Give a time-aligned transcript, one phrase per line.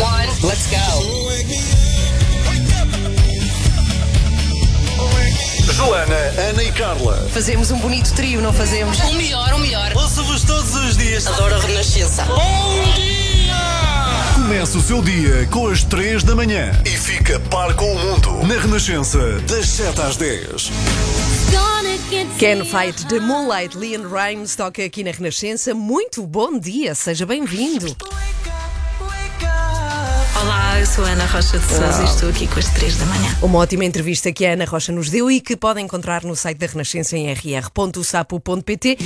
[0.00, 1.18] one, let's go.
[5.72, 6.16] Joana,
[6.50, 7.28] Ana e Carla.
[7.32, 8.98] Fazemos um bonito trio, não fazemos?
[8.98, 9.92] O melhor, o melhor.
[9.94, 11.26] Ouço-vos todos os dias.
[11.26, 12.26] Adoro a Renascença.
[14.34, 18.46] Começa o seu dia com as 3 da manhã e fica par com o mundo
[18.46, 20.70] na Renascença, das 7 às 10.
[22.38, 25.74] Can Fight the Moonlight, Leon Rimes toca aqui na Renascença.
[25.74, 27.96] Muito bom dia, seja bem-vindo.
[30.78, 33.06] Olá, eu sou a Ana Rocha de Souza e estou aqui com as 3 da
[33.06, 33.36] manhã.
[33.42, 36.58] Uma ótima entrevista que a Ana Rocha nos deu e que podem encontrar no site
[36.58, 38.96] da Renascença em rr.sapo.pt.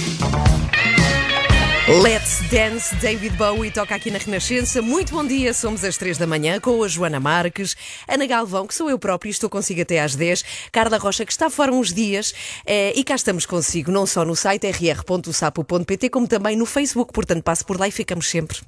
[1.89, 4.81] Let's Dance, David Bowie toca aqui na Renascença.
[4.81, 8.75] Muito bom dia, somos às 3 da manhã com a Joana Marques, Ana Galvão, que
[8.75, 11.93] sou eu própria e estou consigo até às 10, Carla Rocha, que está fora uns
[11.93, 12.33] dias
[12.65, 17.43] eh, e cá estamos consigo, não só no site rr.sapo.pt, como também no Facebook, portanto
[17.43, 18.59] passe por lá e ficamos sempre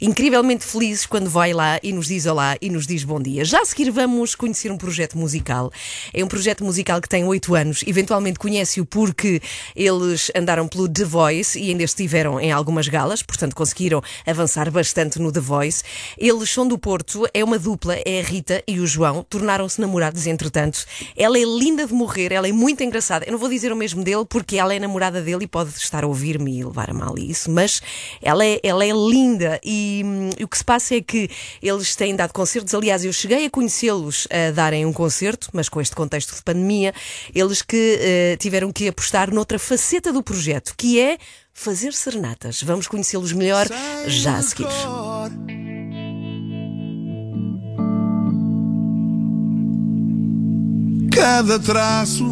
[0.00, 3.44] incrivelmente felizes quando vai lá e nos diz olá e nos diz bom dia.
[3.44, 5.72] Já a seguir vamos conhecer um projeto musical.
[6.12, 9.40] É um projeto musical que tem 8 anos, eventualmente conhece-o porque
[9.74, 15.18] eles andaram pelo The Voice e ainda estiveram em algumas galas, portanto conseguiram avançar bastante
[15.18, 15.82] no The Voice.
[16.18, 20.26] Eles são do Porto, é uma dupla, é a Rita e o João, tornaram-se namorados
[20.26, 20.84] entretanto.
[21.16, 23.24] Ela é linda de morrer, ela é muito engraçada.
[23.24, 26.04] Eu não vou dizer o mesmo dele porque ela é namorada dele e pode estar
[26.04, 27.80] a ouvir-me e levar a mal isso, mas
[28.20, 31.30] ela é, ela é linda e, hum, o que se passa é que
[31.62, 32.74] eles têm dado concertos.
[32.74, 36.92] Aliás, eu cheguei a conhecê-los a darem um concerto, mas com este contexto de pandemia,
[37.34, 41.16] eles que eh, tiveram que apostar noutra faceta do projeto, que é
[41.54, 42.62] fazer serenatas.
[42.62, 43.66] Vamos conhecê-los melhor
[44.06, 44.68] já a seguir.
[51.14, 52.24] cada traço.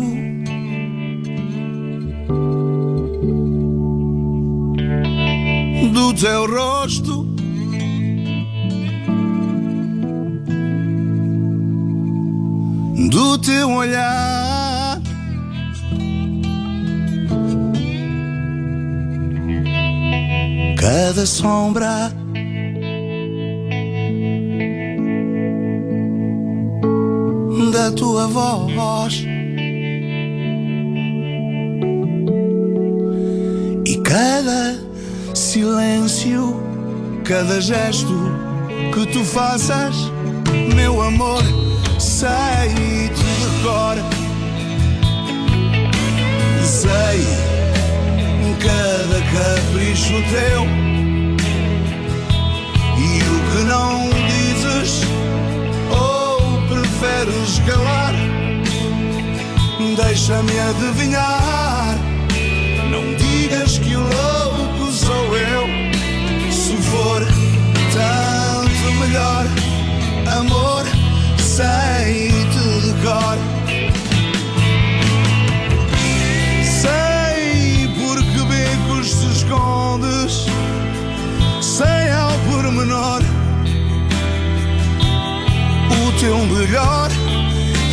[5.92, 7.25] Do teu rosto,
[13.11, 14.72] do teu olhar,
[20.83, 22.13] cada sombra.
[27.73, 29.25] da tua voz
[33.87, 34.79] e cada
[35.35, 36.61] silêncio,
[37.25, 38.13] cada gesto
[38.93, 39.95] que tu faças,
[40.75, 41.43] meu amor,
[41.99, 43.25] sei-te
[43.63, 43.97] cor.
[46.63, 47.52] Sei
[48.62, 50.62] cada capricho teu
[52.98, 55.12] e o que não dizes
[57.02, 58.14] preferes calar?
[59.96, 61.98] Deixa-me adivinhar.
[62.90, 65.67] Não digas que o louco sou eu.
[66.51, 67.22] Se for
[67.92, 69.46] tanto melhor,
[70.39, 70.84] amor,
[71.39, 73.52] sei-te de cor.
[82.83, 83.23] Pormenor
[85.91, 87.11] o teu melhor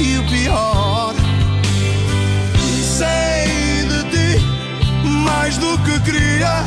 [0.01, 1.13] e o pior.
[2.81, 4.45] Sei de ti
[5.23, 6.63] mais do que queria,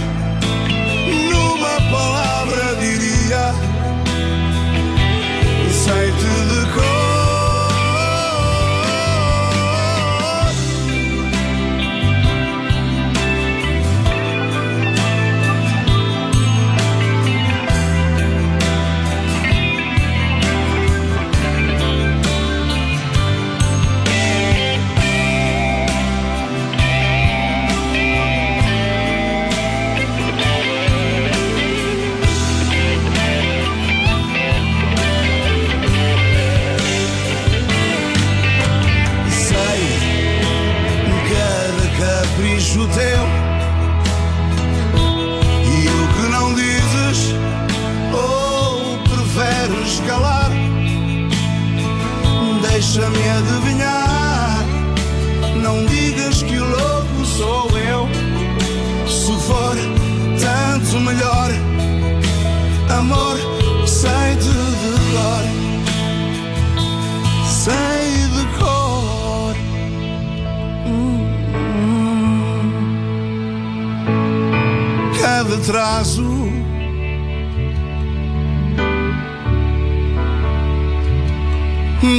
[75.62, 76.50] atraso.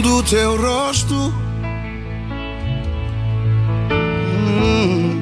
[0.01, 1.33] Do teu rosto,
[4.31, 5.21] hum.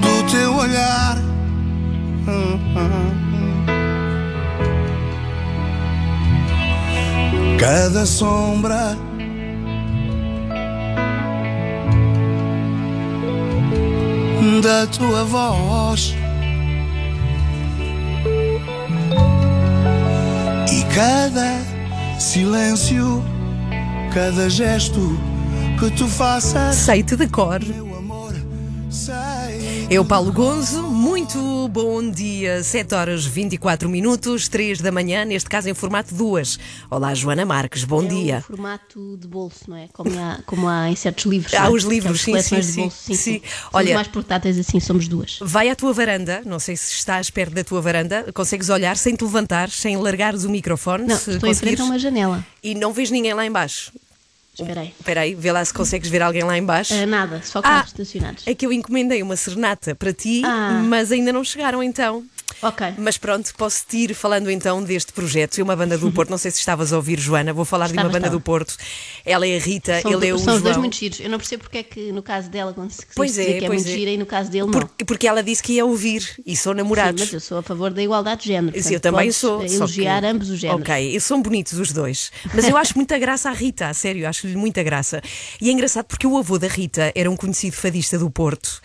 [0.00, 1.18] do teu olhar,
[7.58, 8.96] cada sombra
[14.66, 16.12] Da tua voz
[20.68, 21.60] e cada
[22.18, 23.22] silêncio,
[24.12, 25.16] cada gesto
[25.78, 27.60] que tu faças, Sei-te de cor.
[27.64, 28.34] meu amor,
[28.90, 29.86] sei.
[29.88, 32.64] Eu, Paulo Gonzo, muito bom dia.
[32.64, 36.58] 7 horas 24 minutos, 3 da manhã, neste caso em formato 2.
[36.90, 38.38] Olá, Joana Marques, bom é dia.
[38.38, 39.88] o formato de bolso, não é?
[39.92, 41.54] Como há, como há em certos livros.
[41.54, 41.70] Há é?
[41.70, 42.96] os livros, sim, sim, de bolso.
[43.04, 43.40] sim, sim.
[43.40, 45.38] Somos Olha- mais portáteis assim, somos duas.
[45.40, 49.14] Vai à tua varanda, não sei se estás perto da tua varanda, consegues olhar sem
[49.14, 52.44] te levantar, sem largares o microfone, Não, se estou em frente a uma janela.
[52.64, 53.92] e não vês ninguém lá em baixo.
[54.58, 54.94] Espera aí.
[54.98, 56.94] Espera aí, vê lá se consegues ver alguém lá em baixo.
[56.94, 58.46] Ah, nada, só Ah, carros estacionados.
[58.46, 60.82] É que eu encomendei uma serenata para ti, Ah.
[60.86, 62.24] mas ainda não chegaram então.
[62.62, 62.94] Ok.
[62.98, 65.58] Mas pronto, posso-te ir falando então deste projeto.
[65.58, 67.92] É uma banda do Porto, não sei se estavas a ouvir, Joana, vou falar de
[67.92, 68.36] Estava, uma banda estava.
[68.38, 68.76] do Porto.
[69.24, 70.80] Ela é a Rita, São, ele é o são os dois João.
[70.82, 71.20] muito giros.
[71.20, 73.64] Eu não percebo porque é que no caso dela, quando se Pois é, dizer que
[73.64, 73.98] é pois muito é.
[73.98, 74.70] gira e no caso dele não.
[74.72, 77.20] Porque, porque ela disse que ia ouvir e são Sim, namorados.
[77.22, 78.72] mas eu sou a favor da igualdade de género.
[78.76, 79.68] Sim, portanto, eu também podes sou.
[79.68, 80.82] só Elogiar que- ambos os géneros.
[80.82, 82.30] Ok, e são bonitos os dois.
[82.54, 85.20] Mas eu acho muita graça à Rita, a sério, acho-lhe muita graça.
[85.60, 88.80] E é engraçado porque o avô da Rita era um conhecido fadista do Porto.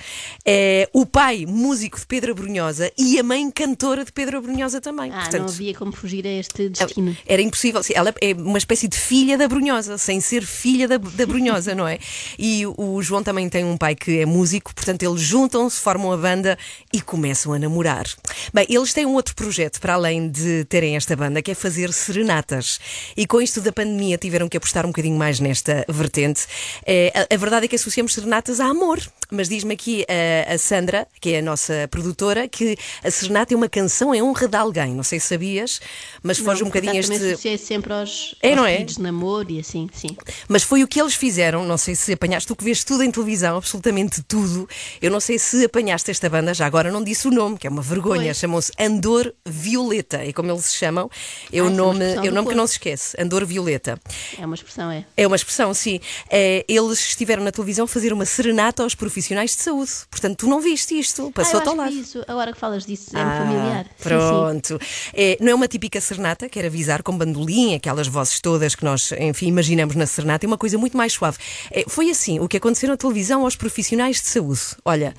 [0.46, 3.71] É, o pai, músico de Pedro Brunhosa e a mãe, cantora
[4.06, 5.12] de Pedro Brunhosa também.
[5.12, 7.16] Ah, Portanto, não havia como fugir a este destino.
[7.26, 7.82] Era impossível.
[7.94, 11.88] Ela é uma espécie de filha da Brunhosa, sem ser filha da, da Brunhosa, não
[11.88, 12.00] é?
[12.38, 16.18] E o João também tem um pai que é músico, portanto eles juntam-se, formam a
[16.18, 16.58] banda
[16.94, 18.06] e começam a namorar.
[18.54, 21.92] Bem, eles têm um outro projeto para além de terem esta banda, que é fazer
[21.94, 22.80] serenatas.
[23.16, 26.46] E com isto da pandemia tiveram que apostar um bocadinho mais nesta vertente.
[26.86, 29.00] Eh, a, a verdade é que associamos serenatas a amor.
[29.32, 30.06] Mas diz-me aqui
[30.48, 34.22] a, a Sandra, que é a nossa produtora, que a serenata é uma canção em
[34.22, 34.94] honra de alguém.
[34.94, 35.80] Não sei se sabias,
[36.22, 37.14] mas foge um Não, bocadinho este.
[37.16, 38.74] associei sempre aos, É, aos não é?
[38.74, 40.18] pedidos de namoro e assim, sim.
[40.50, 43.10] Mas foi o que eles fizeram, não sei se apanhaste, tu que vês tudo em
[43.12, 44.68] televisão, absolutamente tudo.
[45.02, 47.70] Eu não sei se apanhaste esta banda, já agora não disse o nome, que é
[47.70, 51.10] uma vergonha, chamam-se Andor Violeta, é como eles se chamam.
[51.54, 53.98] É o Ah, é nome, é o nome que não se esquece, Andor Violeta.
[54.38, 55.06] É uma expressão, é.
[55.16, 56.02] É uma expressão, sim.
[56.30, 59.92] É, eles estiveram na televisão a fazer uma serenata aos profissionais de saúde.
[60.10, 61.92] Portanto, tu não viste isto, Ah, passou-te ao acho lado.
[61.94, 63.84] que isso, agora que falas disso, é-me Ah, familiar.
[63.86, 64.04] Sim, sim.
[64.10, 64.80] Pronto.
[65.14, 69.12] É, não é uma típica serenata, quer avisar com bandolim, aquelas vozes todas que nós,
[69.20, 71.38] enfim, imaginamos na serenata, é uma coisa muito mais suave.
[71.72, 74.62] É, foi assim o que aconteceu na televisão aos profissionais de saúde.
[74.86, 75.14] Olha,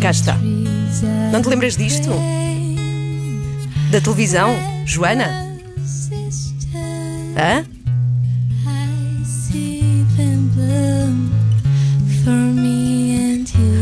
[0.00, 0.36] cá está.
[1.32, 2.08] Não te lembras disto?
[3.90, 4.54] Da televisão,
[4.86, 5.46] Joana?
[7.36, 7.64] Hã?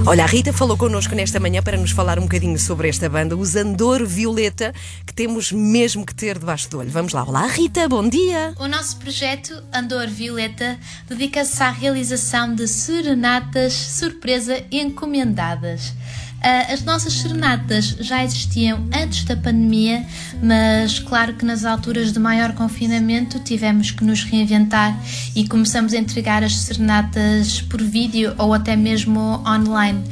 [0.09, 3.37] Olha, a Rita falou connosco nesta manhã para nos falar um bocadinho sobre esta banda,
[3.37, 4.73] os Andor Violeta,
[5.05, 6.91] que temos mesmo que ter debaixo do olho.
[6.91, 7.25] Vamos lá.
[7.25, 8.55] Olá, Rita, bom dia.
[8.57, 15.93] O nosso projeto Andor Violeta dedica-se à realização de serenatas surpresa encomendadas.
[16.41, 20.07] Ah, As nossas serenatas já existiam antes da pandemia,
[20.43, 24.99] mas claro que nas alturas de maior confinamento tivemos que nos reinventar
[25.35, 30.03] e começamos a entregar as serenatas por vídeo ou até mesmo online.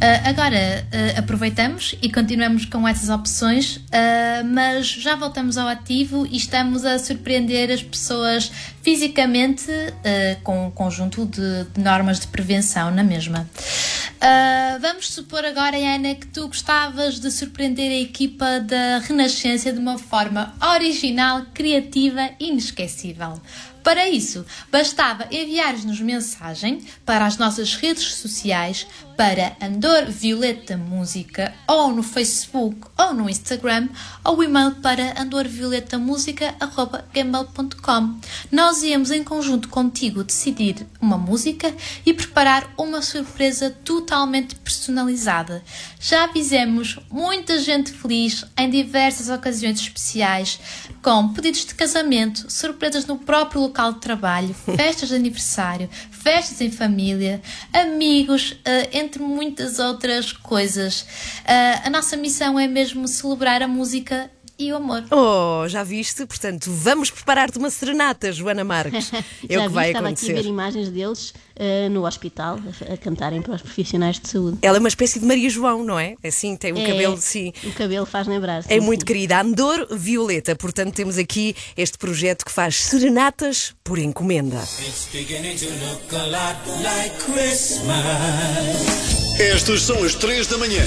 [0.00, 6.24] Ah, agora ah, aproveitamos e continuamos com essas opções, ah, mas já voltamos ao ativo
[6.30, 8.50] e estamos a surpreender as pessoas
[8.80, 9.66] fisicamente
[10.42, 13.48] com um conjunto de, de normas de prevenção na mesma.
[14.80, 19.98] Vamos supor agora, Ana, que tu gostavas de surpreender a equipa da Renascença de uma
[19.98, 23.38] forma original, criativa e inesquecível.
[23.82, 28.86] Para isso, bastava enviar-nos mensagem para as nossas redes sociais
[29.18, 33.88] para Andor Violeta Música ou no Facebook ou no Instagram
[34.24, 38.20] ou e-mail para andorvioletamusica.gmail.com
[38.52, 41.74] Nós íamos em conjunto contigo decidir uma música
[42.06, 45.64] e preparar uma surpresa totalmente personalizada.
[45.98, 50.60] Já fizemos muita gente feliz em diversas ocasiões especiais
[51.02, 56.70] com pedidos de casamento, surpresas no próprio local de trabalho, festas de aniversário, festas em
[56.70, 57.40] família,
[57.72, 61.06] amigos, eh, entre muitas outras coisas.
[61.44, 65.04] Eh, a nossa missão é mesmo celebrar a música e o amor.
[65.10, 66.26] Oh, já viste?
[66.26, 69.10] Portanto, vamos preparar-te uma serenata, Joana Marques.
[69.48, 70.48] É Já o que vi, vai estava aqui a ver acontecer.
[70.48, 74.58] imagens deles eh, no hospital a, a cantarem para os profissionais de saúde.
[74.60, 76.14] Ela é uma espécie de Maria João, não é?
[76.24, 77.52] Assim, tem o É, cabelo, sim.
[77.64, 78.58] O cabelo faz lembrar.
[78.68, 79.06] É sim, muito sim.
[79.06, 80.54] querida, Andor Violeta.
[80.56, 84.62] Portanto, temos aqui este projeto que faz serenatas por encomenda.
[89.38, 90.82] Estas são as 3 da manhã.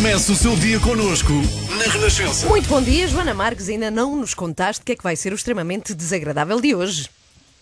[0.00, 1.30] Comece o seu dia conosco
[1.76, 2.48] na Renascença.
[2.48, 3.68] Muito bom dia, Joana Marques.
[3.68, 7.10] Ainda não nos contaste o que é que vai ser o extremamente desagradável de hoje.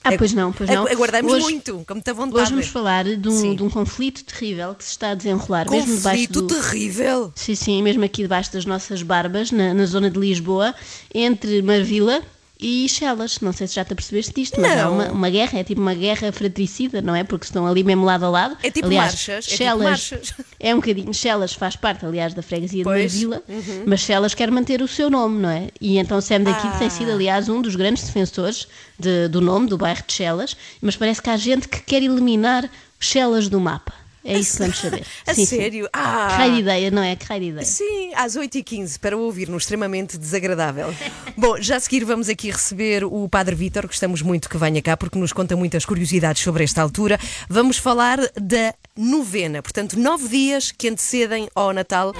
[0.04, 0.84] Ah, pois não, pois não.
[0.84, 2.40] Agu- Aguardamos Hoje- muito, com muita vontade.
[2.42, 5.96] Hoje vamos falar de um, de um conflito terrível que se está a desenrolar, mesmo
[5.96, 6.46] debaixo Conflito do...
[6.54, 7.32] terrível.
[7.34, 10.72] Sim, sim, mesmo aqui debaixo das nossas barbas, na, na zona de Lisboa,
[11.12, 12.22] entre Marvila
[12.60, 13.40] e Chelas.
[13.40, 14.94] Não sei se já te apercebeste disto, mas há Não.
[14.94, 17.22] uma, uma guerra, é tipo uma guerra fratricida, não é?
[17.24, 18.56] Porque estão ali mesmo lado a lado.
[18.62, 20.34] É tipo aliás, marchas, é tipo marchas.
[20.58, 21.14] é um bocadinho.
[21.14, 23.42] Chelas faz parte, aliás, da freguesia Pois, de Marvila,
[23.86, 25.68] mas Chelas quer manter o seu nome, não é?
[25.80, 26.76] E então Sam daqui Ah.
[26.78, 28.66] tem sido, aliás, um dos grandes defensores
[28.98, 32.68] de- do nome do bairro de Chelas, mas parece que há gente que quer eliminar
[33.00, 33.92] Chelas do mapa.
[34.28, 35.04] É isso que vamos saber.
[35.26, 35.56] A Sim, sim.
[35.56, 35.88] sério?
[35.92, 36.28] Ah.
[36.30, 37.16] Que raio de ideia, não é?
[37.16, 37.66] Que raio de ideia.
[37.66, 40.94] Sim, às 8h15, para ouvir no extremamente desagradável.
[41.36, 44.96] Bom, já a seguir vamos aqui receber o Padre Vítor, gostamos muito que venha cá
[44.96, 47.18] porque nos conta muitas curiosidades sobre esta altura.
[47.48, 52.12] Vamos falar da novena, portanto, nove dias que antecedem ao Natal.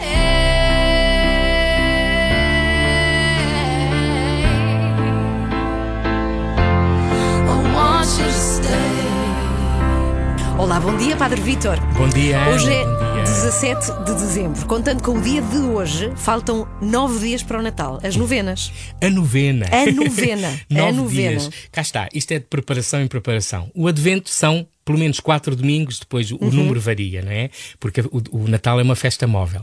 [10.59, 11.79] Olá, bom dia, Padre Vítor.
[11.97, 13.23] Bom dia, Ana, Hoje é dia.
[13.25, 14.67] 17 de dezembro.
[14.67, 17.99] Contando com o dia de hoje, faltam nove dias para o Natal.
[18.03, 18.73] As novenas.
[19.00, 19.67] A novena.
[19.71, 20.49] A novena.
[20.71, 21.31] A Nove novena.
[21.31, 21.50] dias.
[21.71, 22.09] Cá está.
[22.12, 23.71] Isto é de preparação em preparação.
[23.75, 26.50] O Advento são pelo menos quatro domingos, depois o Uhum.
[26.50, 27.50] número varia, não é?
[27.79, 29.62] Porque o, o Natal é uma festa móvel.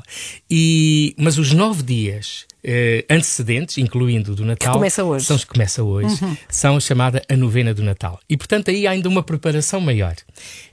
[0.49, 5.25] E, mas os nove dias eh, antecedentes, incluindo o do Natal, começa hoje.
[5.25, 6.15] são os que começa hoje,
[6.49, 8.19] são a chamada a novena do Natal.
[8.27, 10.15] E portanto aí há ainda uma preparação maior.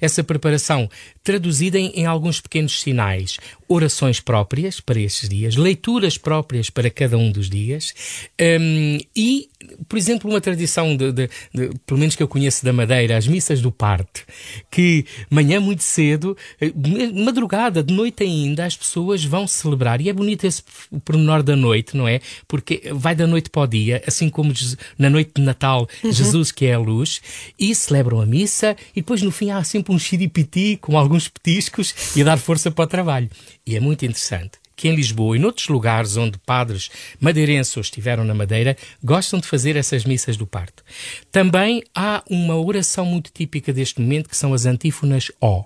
[0.01, 0.89] Essa preparação
[1.23, 3.37] traduzida em, em alguns pequenos sinais,
[3.69, 7.93] orações próprias para estes dias, leituras próprias para cada um dos dias
[8.41, 9.49] hum, e,
[9.89, 13.29] por exemplo, uma tradição, de, de- de- pelo menos que eu conheço da Madeira, as
[13.29, 14.25] missas do parte,
[14.71, 16.73] que manhã muito cedo, eh,
[17.15, 20.01] madrugada, de noite ainda, as pessoas vão celebrar.
[20.01, 20.63] E é bonito esse
[21.05, 22.21] pormenor da noite, não é?
[22.47, 24.53] Porque vai da noite para o dia, assim como
[24.99, 27.21] na noite de Natal, Jesus que é a luz,
[27.59, 31.95] e celebram a missa, e depois no fim há sempre um xiripiti com alguns petiscos
[32.17, 33.29] e a dar força para o trabalho.
[33.67, 38.35] E é muito interessante que em Lisboa e noutros lugares onde padres madeirenses estiveram na
[38.35, 40.83] Madeira gostam de fazer essas missas do parto.
[41.31, 45.65] Também há uma oração muito típica deste momento que são as antífonas Ó.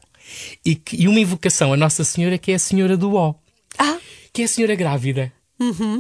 [0.64, 3.34] E, que- e uma invocação a Nossa Senhora que é a Senhora do Ó.
[3.78, 3.96] Ah.
[4.32, 5.32] Que é a Senhora grávida.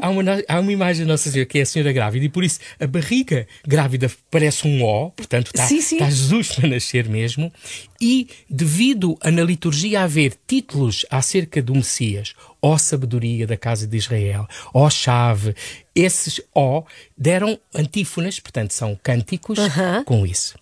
[0.02, 2.44] Há, uma, há uma imagem da Nossa Senhora que é a Senhora grávida e por
[2.44, 5.96] isso a barriga grávida parece um ó, portanto está, Sim, sim.
[5.96, 7.50] está Jesus para nascer mesmo.
[8.00, 13.96] E devido a na liturgia haver títulos acerca do Messias, ó sabedoria da casa de
[13.96, 15.54] Israel, ó chave,
[15.94, 16.82] esses ó
[17.16, 19.58] deram antífonas, portanto são cânticos
[20.04, 20.58] com isso.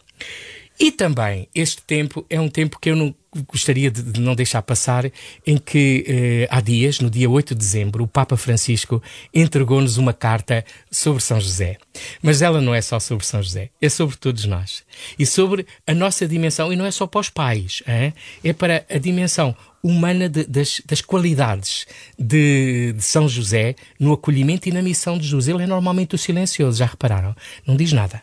[0.78, 3.14] E também este tempo é um tempo que eu não
[3.49, 5.11] gostaria de, de não deixar passar,
[5.47, 9.02] em que eh, há dias, no dia 8 de dezembro, o Papa Francisco
[9.33, 11.76] entregou-nos uma carta sobre São José.
[12.23, 14.85] Mas ela não é só sobre São José, é sobre todos nós.
[15.19, 18.14] E sobre a nossa dimensão, e não é só para os pais, hein?
[18.43, 21.87] é para a dimensão humana de- das, das qualidades
[22.19, 25.49] de, de São José no acolhimento e na missão de Jesus.
[25.49, 27.35] Ele é normalmente o silencioso, já repararam?
[27.66, 28.23] Não diz nada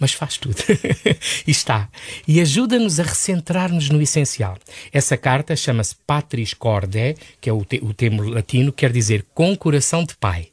[0.00, 0.56] mas faz tudo.
[1.46, 1.88] e está.
[2.26, 4.58] E ajuda-nos a recentrar-nos no essencial.
[4.92, 9.54] Essa carta chama-se Patris Corde, que é o, te- o termo latino, quer dizer com
[9.54, 10.48] coração de pai.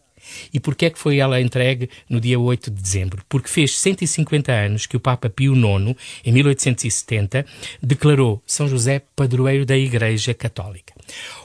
[0.54, 3.24] E porquê é que foi ela entregue no dia 8 de dezembro?
[3.30, 7.46] Porque fez 150 anos que o Papa Pio IX, em 1870,
[7.82, 10.94] declarou São José padroeiro da Igreja Católica.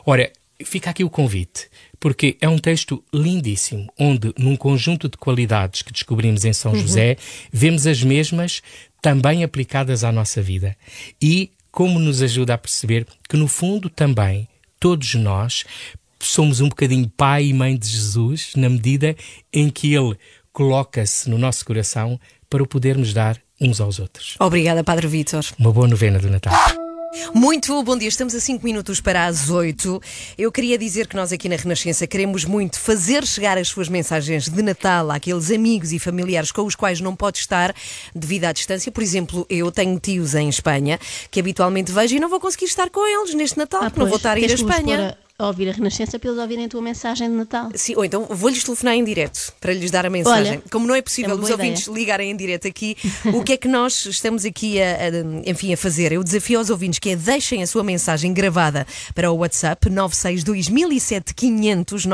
[0.05, 0.33] Ora,
[0.65, 1.69] fica aqui o convite,
[2.03, 7.17] porque é um texto lindíssimo, onde, num conjunto de qualidades que descobrimos em São José,
[7.53, 8.61] vemos as mesmas
[9.01, 10.77] também aplicadas à nossa vida.
[11.23, 14.49] E como nos ajuda a perceber que, no fundo, também
[14.81, 15.63] todos nós
[16.19, 19.15] somos um bocadinho pai e mãe de Jesus, na medida
[19.53, 20.17] em que ele
[20.53, 22.19] coloca-se no nosso coração
[22.51, 24.35] para o podermos dar uns aos outros.
[24.41, 25.45] Obrigada, Padre Vítor.
[25.57, 26.82] Uma boa novena do Natal.
[27.35, 30.01] Muito bom dia, estamos a 5 minutos para as 8.
[30.39, 34.49] Eu queria dizer que nós aqui na Renascença queremos muito fazer chegar as suas mensagens
[34.49, 37.75] de Natal àqueles amigos e familiares com os quais não pode estar
[38.15, 38.91] devido à distância.
[38.91, 40.99] Por exemplo, eu tenho tios em Espanha
[41.31, 44.07] que habitualmente vejo e não vou conseguir estar com eles neste Natal, Ah, porque não
[44.07, 45.17] vou estar a ir vos Espanha.
[45.39, 47.71] A- ouvir a Renascença para eles ouvirem a tua mensagem de Natal.
[47.75, 50.53] Sim, ou então vou-lhes telefonar em direto para lhes dar a mensagem.
[50.55, 51.97] Olha, Como não é possível é os ouvintes ideia.
[51.99, 52.97] ligarem em direto aqui,
[53.35, 56.13] o que é que nós estamos aqui a, a- enfim, a fazer?
[56.13, 60.69] Eu desafio aos ouvintes que é deixem a sua mensagem gravada para o WhatsApp 962
[60.69, 62.07] 962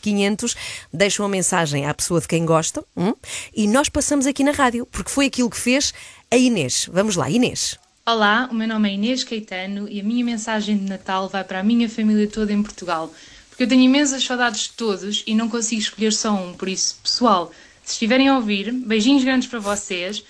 [0.00, 0.56] 500
[0.92, 3.14] deixam a mensagem à pessoa de quem gostam hum?
[3.54, 5.92] e nós passamos aqui na rádio, porque foi aquilo que fez
[6.30, 6.88] a Inês.
[6.92, 7.78] Vamos lá, Inês.
[8.08, 11.58] Olá, o meu nome é Inês Caetano e a minha mensagem de Natal vai para
[11.58, 13.12] a minha família toda em Portugal.
[13.48, 16.52] porque eu tenho imensas saudades de todos e não consigo escolher só um.
[16.52, 17.50] Por isso, pessoal,
[17.82, 20.22] se estiverem a ouvir, beijinhos grandes para vocês.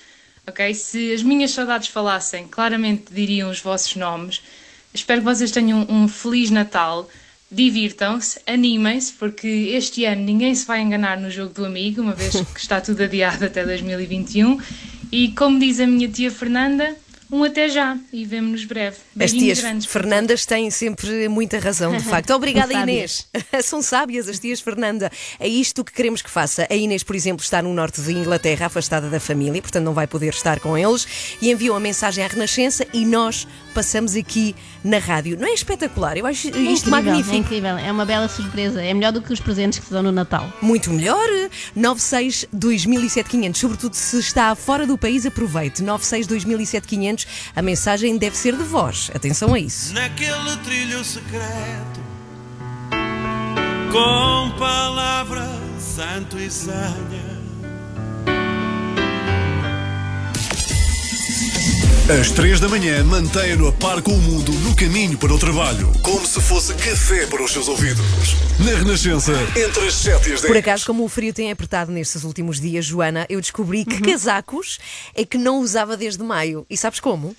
[0.46, 0.72] Ok?
[0.72, 4.40] Se as minhas saudades falassem, claramente diriam os vossos nomes.
[4.94, 7.06] Espero que vocês tenham um Feliz Natal.
[7.52, 12.40] Divirtam-se, animem-se, porque este ano ninguém se vai enganar no jogo do amigo, uma vez
[12.40, 14.58] que está tudo adiado até 2021.
[15.12, 16.96] E como diz a minha tia Fernanda,
[17.30, 18.96] um até já e vemo-nos breve.
[19.20, 19.86] As tias grandes.
[19.86, 22.30] Fernandas têm sempre muita razão, de facto.
[22.30, 23.26] Obrigada, Inês.
[23.64, 25.10] São sábias as tias Fernanda.
[25.38, 26.66] É isto que queremos que faça.
[26.70, 30.06] A Inês, por exemplo, está no norte de Inglaterra, afastada da família, portanto não vai
[30.06, 31.06] poder estar com eles,
[31.40, 35.36] e enviou a mensagem à Renascença e nós passamos aqui na rádio.
[35.38, 36.16] Não é espetacular?
[36.16, 37.34] Eu acho É isto incrível, magnífico.
[37.34, 38.82] É incrível, é uma bela surpresa.
[38.82, 40.50] É melhor do que os presentes que se dão no Natal.
[40.62, 41.26] Muito melhor.
[41.74, 43.60] 96 2007 500.
[43.60, 45.82] Sobretudo se está fora do país, aproveite.
[45.82, 47.15] 96 2007 500.
[47.54, 49.10] A mensagem deve ser de voz.
[49.14, 49.94] Atenção a isso.
[49.94, 52.00] Naquele trilho secreto,
[53.92, 55.46] com palavra
[55.78, 57.25] santo e sanha.
[62.08, 65.90] Às três da manhã, mantenha-no a par com o mundo no caminho para o trabalho,
[66.02, 68.36] como se fosse café para os seus ouvidos.
[68.64, 70.46] Na Renascença, entre as 7 e as 10.
[70.46, 74.78] Por acaso, como o frio tem apertado nestes últimos dias, Joana, eu descobri que casacos
[75.16, 76.64] é que não usava desde maio.
[76.70, 77.34] E sabes como?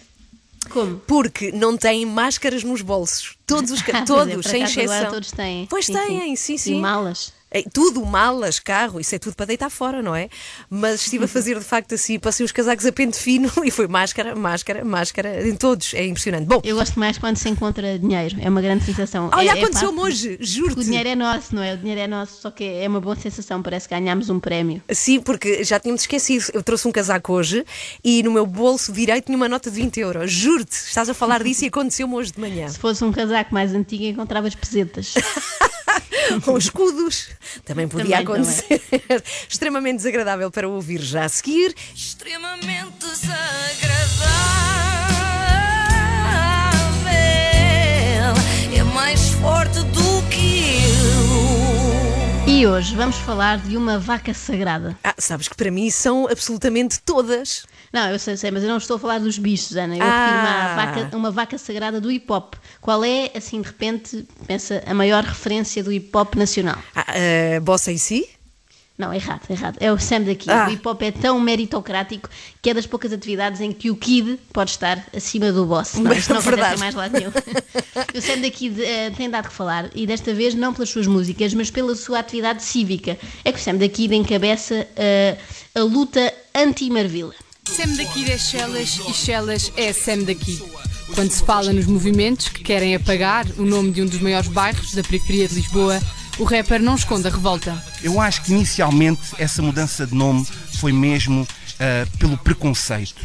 [0.69, 0.97] Como?
[1.07, 3.35] Porque não têm máscaras nos bolsos.
[3.45, 5.11] Todos os Ah, é, todos, por sem agora exceção.
[5.11, 5.65] todos têm.
[5.69, 6.77] Pois Sim, têm, sim, sim.
[6.77, 7.31] E malas.
[7.49, 10.29] É, Tudo, malas, carro, isso é tudo para deitar fora, não é?
[10.69, 13.87] Mas estive a fazer de facto assim, passei os casacos a pente fino e foi
[13.87, 15.93] máscara, máscara, máscara, em todos.
[15.93, 16.45] É impressionante.
[16.45, 18.35] Bom, Eu gosto mais quando se encontra dinheiro.
[18.41, 19.29] É uma grande sensação.
[19.33, 20.31] olha, é, é aconteceu-me fácil.
[20.31, 20.83] hoje, O juro-te.
[20.83, 21.73] dinheiro é nosso, não é?
[21.73, 23.61] O dinheiro é nosso, só que é uma boa sensação.
[23.63, 24.81] Parece que ganhámos um prémio.
[24.91, 26.45] Sim, porque já tínhamos esquecido.
[26.53, 27.65] Eu trouxe um casaco hoje
[28.03, 30.31] e no meu bolso direito tinha uma nota de 20 euros.
[30.31, 32.67] Juro-te, estás a falar disso e aconteceu-me hoje de manhã.
[32.67, 35.13] Se fosse um casaco mais antigo, encontravas pesetas.
[36.47, 37.29] Ou escudos.
[37.65, 38.81] Também podia Também, acontecer.
[39.49, 41.75] Extremamente desagradável para ouvir já a seguir.
[41.95, 44.27] Extremamente desagradável.
[48.75, 49.96] É mais forte do.
[52.57, 54.97] E hoje vamos falar de uma vaca sagrada.
[55.03, 57.67] Ah, sabes que para mim são absolutamente todas.
[57.93, 59.95] Não, eu sei, sei, mas eu não estou a falar dos bichos, Ana.
[59.95, 60.73] Eu Ah.
[60.73, 62.55] à vaca, uma vaca sagrada do hip hop.
[62.81, 66.79] Qual é, assim, de repente, pensa, a maior referência do hip hop nacional?
[66.95, 68.27] Ah, ah, Bossa em si?
[68.97, 69.77] Não, errado, errado.
[69.79, 70.49] É o Sam daqui.
[70.49, 70.67] Ah.
[70.67, 72.27] O hip hop é tão meritocrático
[72.61, 75.93] que é das poucas atividades em que o kid pode estar acima do boss.
[75.93, 77.29] Não, isto não acontece em mais lado nenhum.
[78.15, 81.53] o Sam daqui eh, tem dado que falar e desta vez não pelas suas músicas,
[81.53, 83.19] mas pela sua atividade cívica.
[83.45, 85.37] É que o Sam daqui encabeça eh,
[85.75, 87.35] a luta anti-Marvila.
[87.65, 90.59] Sam daqui é Chelas e Chelas é Sam daqui.
[91.13, 94.93] Quando se fala nos movimentos que querem apagar o nome de um dos maiores bairros
[94.93, 96.01] da periferia de Lisboa,
[96.39, 97.83] o rapper não esconde a revolta.
[98.03, 100.45] Eu acho que inicialmente essa mudança de nome
[100.79, 101.47] foi mesmo
[101.79, 103.23] ah, pelo preconceito.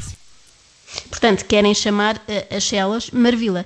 [1.09, 3.65] Portanto, querem chamar eh, as Chelas Marvila.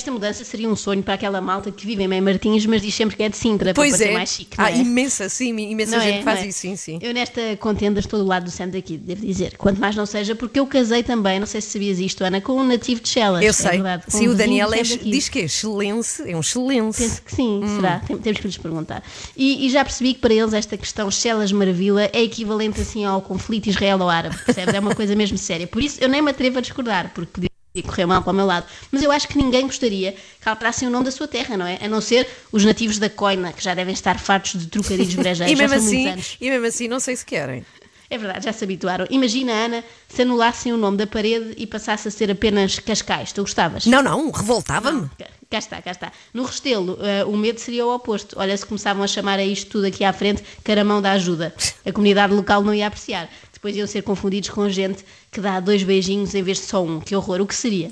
[0.00, 2.94] Esta mudança seria um sonho para aquela malta que vive em Mãe Martins, mas diz
[2.94, 4.12] sempre que é de Sintra, Pois para é.
[4.14, 4.56] mais chique.
[4.56, 4.76] não Há é?
[4.78, 6.48] imensa, sim, imensa Não gente é, faz não é?
[6.48, 6.98] isso, sim, sim.
[7.02, 9.58] Eu nesta contenda estou do lado do Sam daqui, devo dizer.
[9.58, 12.54] Quanto mais não seja, porque eu casei também, não sei se sabias isto, Ana, com
[12.54, 13.42] um nativo de Chelas.
[13.42, 13.70] Eu é sei.
[13.72, 16.96] verdade, com sim, um o Daniel é, diz que é excelente, é um excelente.
[16.96, 17.76] Penso que sim, Hum.
[17.76, 17.98] será?
[18.00, 19.02] Tem- Temos que lhes perguntar.
[19.36, 23.20] E, e já percebi que para eles esta questão Chelas Maravilha é equivalente assim ao
[23.20, 24.72] conflito israelo-árabe, percebes?
[24.74, 25.66] É uma coisa mesmo séria.
[25.66, 28.46] Por isso eu nem me atrevo a discordar, porque podia correr mal para o meu
[28.46, 28.66] lado.
[28.90, 31.78] Mas eu acho que ninguém gostaria que alterassem o nome da sua terra, não é?
[31.80, 35.52] A não ser os nativos da Coina, que já devem estar fartos de trocadilhos brejeiros.
[35.52, 37.64] E mesmo, assim, e mesmo assim, não sei se querem.
[38.12, 39.06] É verdade, já se habituaram.
[39.08, 43.30] Imagina, Ana, se anulassem o nome da parede e passasse a ser apenas Cascais.
[43.32, 43.86] Tu gostavas?
[43.86, 45.08] Não, não, revoltava-me.
[45.48, 46.12] Cá- está, cá está.
[46.34, 48.36] No Restelo, eh, o medo seria o oposto.
[48.36, 51.54] Olha, se começavam a chamar a isto tudo aqui à frente caramão da ajuda.
[51.86, 53.28] A comunidade local não ia apreciar.
[53.60, 56.98] Depois iam ser confundidos com gente que dá dois beijinhos em vez de só um.
[56.98, 57.88] Que horror, o que seria?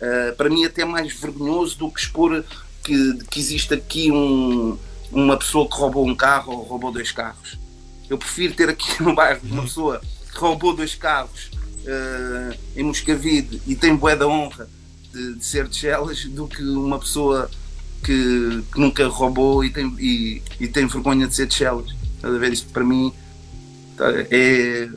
[0.00, 2.44] Uh, para mim até mais vergonhoso do que expor
[2.84, 4.78] que, que existe aqui um-
[5.10, 7.58] uma pessoa que roubou um carro ou roubou dois carros.
[8.08, 10.00] Eu prefiro ter aqui no bairro uma pessoa
[10.32, 11.50] que roubou dois carros
[11.84, 14.68] uh, em Moscavide e tem bué da honra
[15.12, 17.50] de, de ser de Chelas do que uma pessoa
[18.04, 21.90] que, que nunca roubou e tem, e, e tem vergonha de ser de Chelas.
[22.16, 22.52] Estás a ver?
[22.52, 23.12] Isto para mim
[24.30, 24.88] é,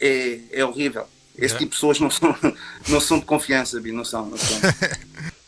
[0.00, 1.06] é, é horrível.
[1.36, 2.36] Esse tipo de pessoas não são,
[2.88, 4.26] não são de confiança, Bi, não são.
[4.26, 4.58] Não são.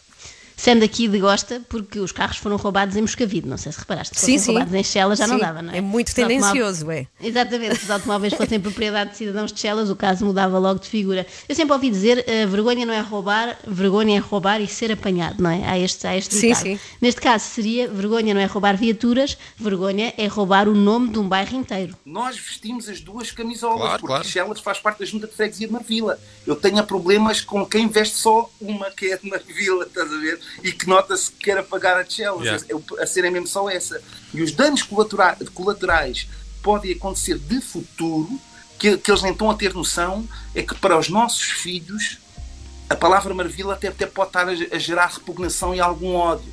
[0.63, 3.49] Sam daqui de gosta porque os carros foram roubados em Moscavide.
[3.49, 4.17] Não sei se reparaste.
[4.17, 4.53] Se Sim, sim.
[4.53, 5.79] roubados em Chelas já não Sim, dava, não é?
[5.79, 7.09] é muito tendencioso, é.
[7.21, 10.87] Exatamente, se os automóveis fossem propriedade de cidadãos de Chelas, o caso mudava logo de
[10.89, 11.27] figura.
[11.49, 15.43] Eu sempre ouvi dizer, eh, vergonha não é roubar, vergonha é roubar e ser apanhado,
[15.43, 15.69] não é?
[15.69, 16.79] Há este, há este Sim, sim.
[17.01, 21.29] Neste caso seria, vergonha não é roubar viaturas, vergonha é roubar o nome de um
[21.29, 21.97] bairro inteiro.
[22.07, 24.29] Nós vestimos as duas camisolas, Claro, porque claro.
[24.29, 26.21] Chelas faz parte da junta de freguesia de Marvila.
[26.47, 30.39] Eu tenho problemas com quem veste só uma, que é de Marvila, estás a ver?
[30.63, 32.43] E que nota-se que quer apagar a Chelas.
[32.43, 32.85] Yeah.
[33.01, 34.03] A cena é mesmo só essa.
[34.35, 36.29] E os danos colaterais, colaterais
[36.63, 38.41] podem acontecer de futuro,
[38.79, 42.19] que, que eles nem estão a ter noção, é que para os nossos filhos
[42.89, 46.53] a palavra Marvila até, até pode estar a, a gerar repugnação e algum ódio.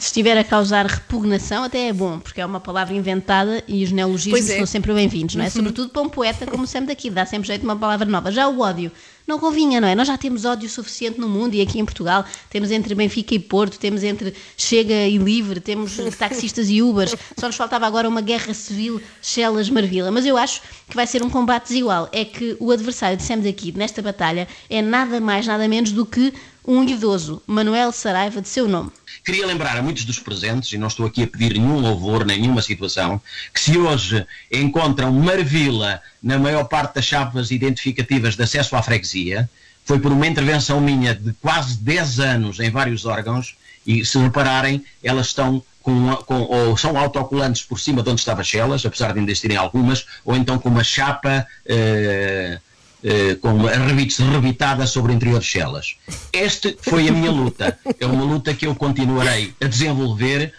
[0.00, 3.92] Se estiver a causar repugnação, até é bom, porque é uma palavra inventada e os
[3.92, 4.56] neologismos é.
[4.56, 5.48] são sempre bem-vindos, não é?
[5.48, 5.52] Uhum.
[5.52, 8.32] Sobretudo para um poeta como Sam daqui, dá sempre jeito de uma palavra nova.
[8.32, 8.90] Já o ódio,
[9.26, 9.94] não convinha, não é?
[9.94, 13.38] Nós já temos ódio suficiente no mundo e aqui em Portugal temos entre Benfica e
[13.38, 18.22] Porto, temos entre Chega e Livre, temos taxistas e Ubers, só nos faltava agora uma
[18.22, 20.10] guerra civil Chelas-Marvila.
[20.10, 22.08] Mas eu acho que vai ser um combate desigual.
[22.10, 26.06] É que o adversário de Sam daqui, nesta batalha, é nada mais, nada menos do
[26.06, 26.32] que
[26.66, 28.90] um idoso, Manuel Saraiva, de seu nome.
[29.24, 32.40] Queria lembrar a muitos dos presentes, e não estou aqui a pedir nenhum louvor, nem
[32.40, 33.20] nenhuma situação,
[33.52, 39.48] que se hoje encontram Marvila na maior parte das chapas identificativas de acesso à freguesia,
[39.84, 43.56] foi por uma intervenção minha de quase 10 anos em vários órgãos,
[43.86, 48.44] e se repararem, elas estão com, com- ou são autocolantes por cima de onde estava
[48.44, 52.58] Chelas, apesar de ainda existirem algumas, ou então com uma chapa eh,
[53.02, 55.96] eh, com a rebite rebitada sobre o interior de Chelas.
[56.32, 57.78] Este foi a minha luta.
[57.98, 60.52] É uma luta que eu continuarei a desenvolver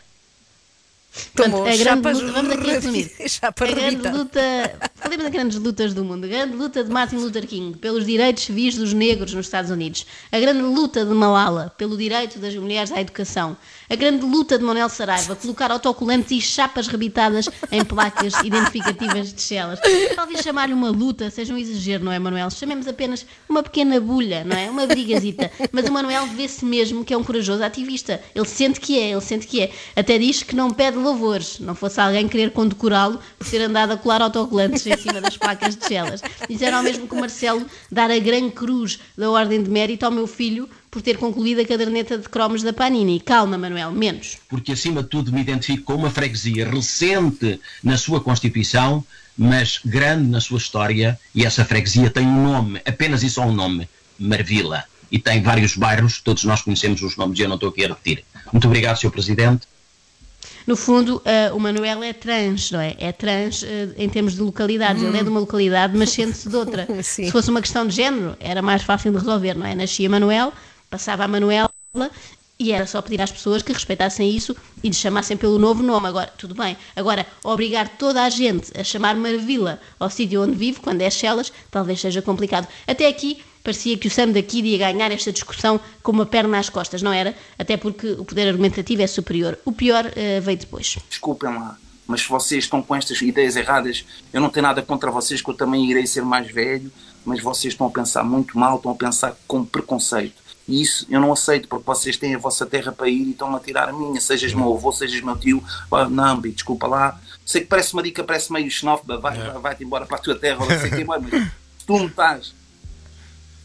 [1.36, 3.12] Tomou a grande chapas luta, vamos aqui a resumir.
[3.28, 4.12] Chapa a grande rebita.
[4.12, 4.42] luta,
[4.96, 6.24] falemos das grandes lutas do mundo.
[6.24, 10.06] A grande luta de Martin Luther King pelos direitos civis dos negros nos Estados Unidos.
[10.32, 13.58] A grande luta de Malala pelo direito das mulheres à educação.
[13.90, 19.42] A grande luta de Manuel Saraiva colocar autocolantes e chapas rebitadas em placas identificativas de
[19.42, 19.80] Chelas.
[20.16, 22.50] Talvez chamar-lhe uma luta seja um exagero, não é, Manuel?
[22.50, 24.70] Chamemos apenas uma pequena bulha, não é?
[24.70, 25.52] Uma brigazita.
[25.74, 28.22] Mas o Manuel vê-se mesmo que é um corajoso ativista.
[28.34, 29.72] Ele sente que é, ele sente que é.
[29.94, 31.60] Até diz que não pede louvores.
[31.60, 35.76] Não fosse alguém querer condecorá-lo por ter andado a colar autocolantes em cima das placas
[35.76, 36.22] de Chelas.
[36.50, 40.12] Disseram ao mesmo que o Marcelo dar a grande cruz da Ordem de Mérito ao
[40.12, 43.20] meu filho por ter concluído a caderneta de cromos da Panini.
[43.22, 44.38] Calma, Manuel, menos.
[44.50, 49.04] porque acima de tudo me identifico com uma freguesia recente na sua Constituição,
[49.38, 53.54] mas grande na sua história, e essa freguesia tem um nome, apenas e só um
[53.54, 53.88] nome,
[54.20, 54.84] Marvila.
[55.10, 57.90] E tem vários bairros, todos nós conhecemos os nomes e eu não estou aqui a
[57.90, 58.24] repetir.
[58.52, 59.12] Muito obrigado, Sr.
[59.12, 59.68] Presidente.
[60.66, 62.96] No fundo, eh, o Manuel é trans, não é?
[63.00, 65.02] É trans eh, em termos de localidades.
[65.02, 66.88] Ele é de uma localidade, mas sente-se de outra.
[67.04, 69.76] Se fosse uma questão de género, era mais fácil de resolver, não é?
[69.76, 70.54] Nascia Manuel,
[70.90, 71.70] passava a Manuela
[72.62, 76.08] e era só pedir às pessoas que respeitassem isso e lhe chamassem pelo novo nome.
[76.08, 76.78] Agora, tudo bem.
[76.96, 81.52] Agora, obrigar toda a gente a chamar Marvila ao sítio onde vive, quando é Chelas,
[81.72, 82.68] talvez seja complicado.
[82.86, 86.70] Até aqui, parecia que o Sam daqui ia ganhar esta discussão com uma perna às
[86.70, 87.36] costas, não era?
[87.58, 89.58] Até porque o poder argumentativo é superior.
[89.66, 90.98] O pior eh, veio depois.
[91.10, 95.10] Desculpem lá, mas se vocês estão com estas ideias erradas, eu não tenho nada contra
[95.12, 96.92] vocês, que eu também irei ser mais velho,
[97.24, 100.42] mas vocês estão a pensar muito mal, estão a pensar com preconceito.
[100.68, 103.54] E isso eu não aceito, porque vocês têm a vossa terra para ir e estão
[103.56, 105.62] a tirar a minha, sejas meu avô, sejas meu tio.
[106.10, 107.20] Não, Bi, desculpa lá.
[107.46, 110.36] Sei que parece uma dica, parece meio xenófoba, vai, vai- vai-te embora para a tua
[110.36, 111.22] terra, ou não sei o quê, mas
[111.86, 112.54] tu não estás.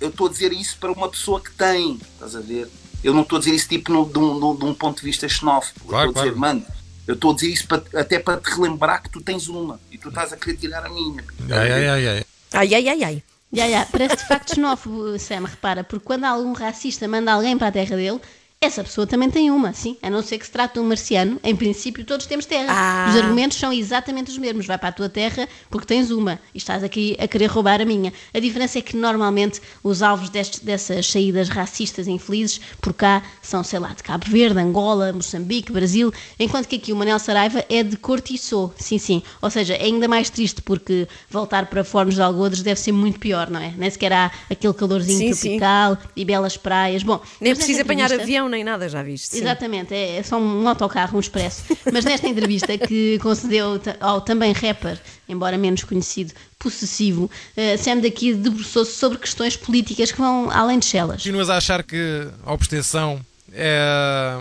[0.00, 2.68] Eu estou a dizer isso para uma pessoa que tem, estás a ver?
[3.02, 5.28] Eu não estou a dizer isso tipo no- de, um, de um ponto de vista
[5.28, 5.80] xenófobo.
[5.88, 6.54] Claro, eu estou a dizer, claro.
[6.56, 6.66] mano,
[7.06, 9.96] eu estou a dizer isso para- até para te relembrar que tu tens uma e
[9.98, 11.24] tu estás a querer tirar a minha.
[11.50, 12.24] Ai, ai, ai, ai.
[12.52, 13.22] Ai, ai, ai, ai.
[13.52, 17.68] Ya, ya, parece de facto xenófobo, Sam, repara, porque quando algum racista manda alguém para
[17.68, 18.20] a terra dele,
[18.58, 21.38] essa pessoa também tem uma, sim, a não ser que se trate de um marciano,
[21.44, 22.66] em princípio todos temos terra.
[22.70, 23.06] Ah.
[23.10, 26.58] Os argumentos são exatamente os mesmos, vai para a tua terra porque tens uma e
[26.58, 28.12] estás aqui a querer roubar a minha.
[28.34, 33.62] A diferença é que normalmente os alvos destes- dessas saídas racistas infelizes por cá são,
[33.62, 37.82] sei lá, de Cabo Verde, Angola, Moçambique, Brasil, enquanto que aqui o Manel Saraiva é
[37.84, 39.22] de Cortiçou, sim, sim.
[39.42, 43.20] Ou seja, é ainda mais triste porque voltar para Fornos de Algodres deve ser muito
[43.20, 43.72] pior, não é?
[43.76, 45.48] Nem sequer há aquele calorzinho Sim, sim.
[45.58, 47.02] tropical e belas praias.
[47.04, 49.28] Bom, Nem preciso apanhar entrevista- avião nem nada, já viste?
[49.28, 49.38] Sim.
[49.38, 51.64] Exatamente, é, é só um autocarro, um expresso.
[51.92, 58.34] Mas nesta entrevista que concedeu ao também rapper, embora menos conhecido, possessivo, eh, Sam daqui
[58.34, 61.22] debruçou-se sobre questões políticas que vão além de Chelas.
[61.22, 63.20] Continuas a achar que a abstenção
[63.52, 64.38] é...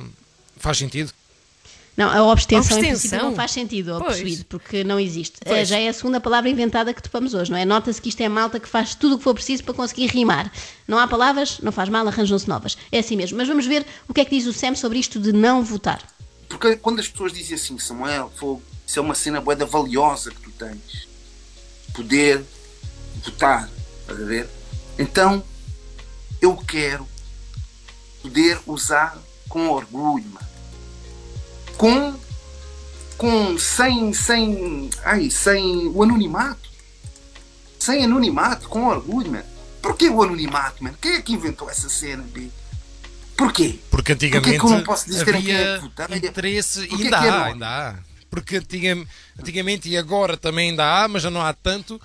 [0.57, 1.11] faz sentido?
[1.97, 3.29] Não, a abstenção, em princípio Abstenção?
[3.29, 4.15] não faz sentido Pois.
[4.17, 5.37] possuído, porque não existe.
[5.45, 5.59] Pois.
[5.59, 7.63] Eh, Já é a segunda palavra inventada que topamos hoje, não é?
[7.63, 10.51] Nota-se que isto é malta que faz tudo o que for preciso para conseguir rimar.
[10.87, 12.77] Não há palavras, não faz mal, arranjam-se novas.
[12.91, 13.37] É assim mesmo.
[13.37, 16.01] Mas vamos ver o que é que diz o Sam sobre isto de não votar.
[16.49, 20.41] Porque quando as pessoas dizem assim, Samuel, fogo, isso é uma cena boeda valiosa que
[20.41, 21.07] tu tens.
[21.93, 22.43] Poder
[23.23, 23.69] votar,
[24.01, 24.49] estás a ver?
[24.99, 25.41] Então,
[26.41, 27.07] eu quero
[28.21, 30.45] poder usar com orgulho, mano.
[31.77, 32.15] Com,
[33.17, 36.69] com, sem, sem, ai, sem o anonimato.
[37.79, 39.45] Sem anonimato, com orgulho, mano.
[39.81, 40.97] Porquê o anonimato, mano?
[40.99, 42.49] Quem é que inventou essa cena, B?
[43.37, 43.79] Porquê?
[43.91, 46.17] Porque antigamente Porquê que eu não posso dizer quem é havia que votar?
[46.17, 47.95] interesse, Porquê ainda que é há, ainda há.
[48.29, 49.09] Porque antigamente,
[49.39, 52.01] antigamente e agora também ainda há, mas já não há tanto.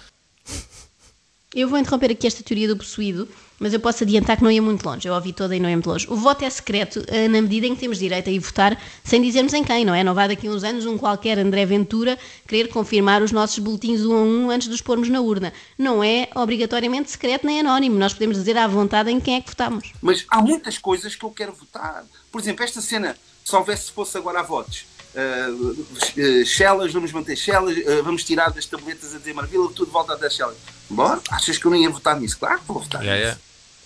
[1.53, 4.63] Eu vou interromper aqui esta teoria do possuído, mas eu posso adiantar que não ia
[4.63, 5.09] muito longe.
[5.09, 6.07] Eu ouvi toda e não ia muito longe.
[6.09, 9.21] O voto é secreto eh, na medida em que temos direito a ir votar sem
[9.21, 10.05] dizermos em quem, não é?
[10.05, 14.03] Não vai daqui a uns anos um qualquer André Ventura querer confirmar os nossos boletins
[14.03, 15.53] um a um antes de os pormos na urna.
[15.77, 17.99] Não é obrigatoriamente secreto nem anónimo.
[17.99, 19.93] Nós podemos dizer à vontade em quem é que votamos.
[20.01, 22.05] Mas há muitas coisas que eu quero votar.
[22.31, 27.12] Por exemplo, esta cena, se houvesse, se fosse agora a votos, uh, uh, Shellas, vamos
[27.12, 30.57] manter Shellas, uh, vamos tirar das tabletas a dizer Marvila, tudo volta a dar Shellas.
[30.88, 31.20] Bora?
[31.31, 32.38] Achas que eu não ia votar nisso?
[32.38, 33.38] Claro que vou votar nisso.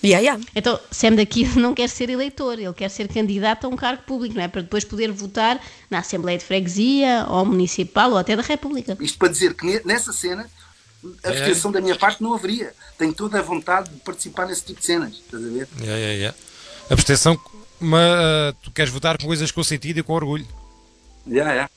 [0.05, 0.45] Yeah, yeah.
[0.55, 4.35] Então, Sam daqui não quer ser eleitor, ele quer ser candidato a um cargo público,
[4.35, 4.49] não é?
[4.49, 5.59] Para depois poder votar
[5.89, 8.97] na Assembleia de Freguesia, ou municipal, ou até da República.
[9.01, 10.47] Isto para dizer que ne- nessa cena,
[11.23, 12.75] a abstenção da minha parte não haveria.
[12.99, 15.15] Tenho toda a vontade de participar nesse tipo de cenas.
[15.15, 15.69] Estás a ver?
[15.81, 16.39] Yeah, yeah, yeah.
[16.91, 17.41] Abstenção,
[17.81, 20.47] mas uh, tu queres votar com coisas com sentido e com orgulho.
[21.27, 21.71] Yeah, yeah.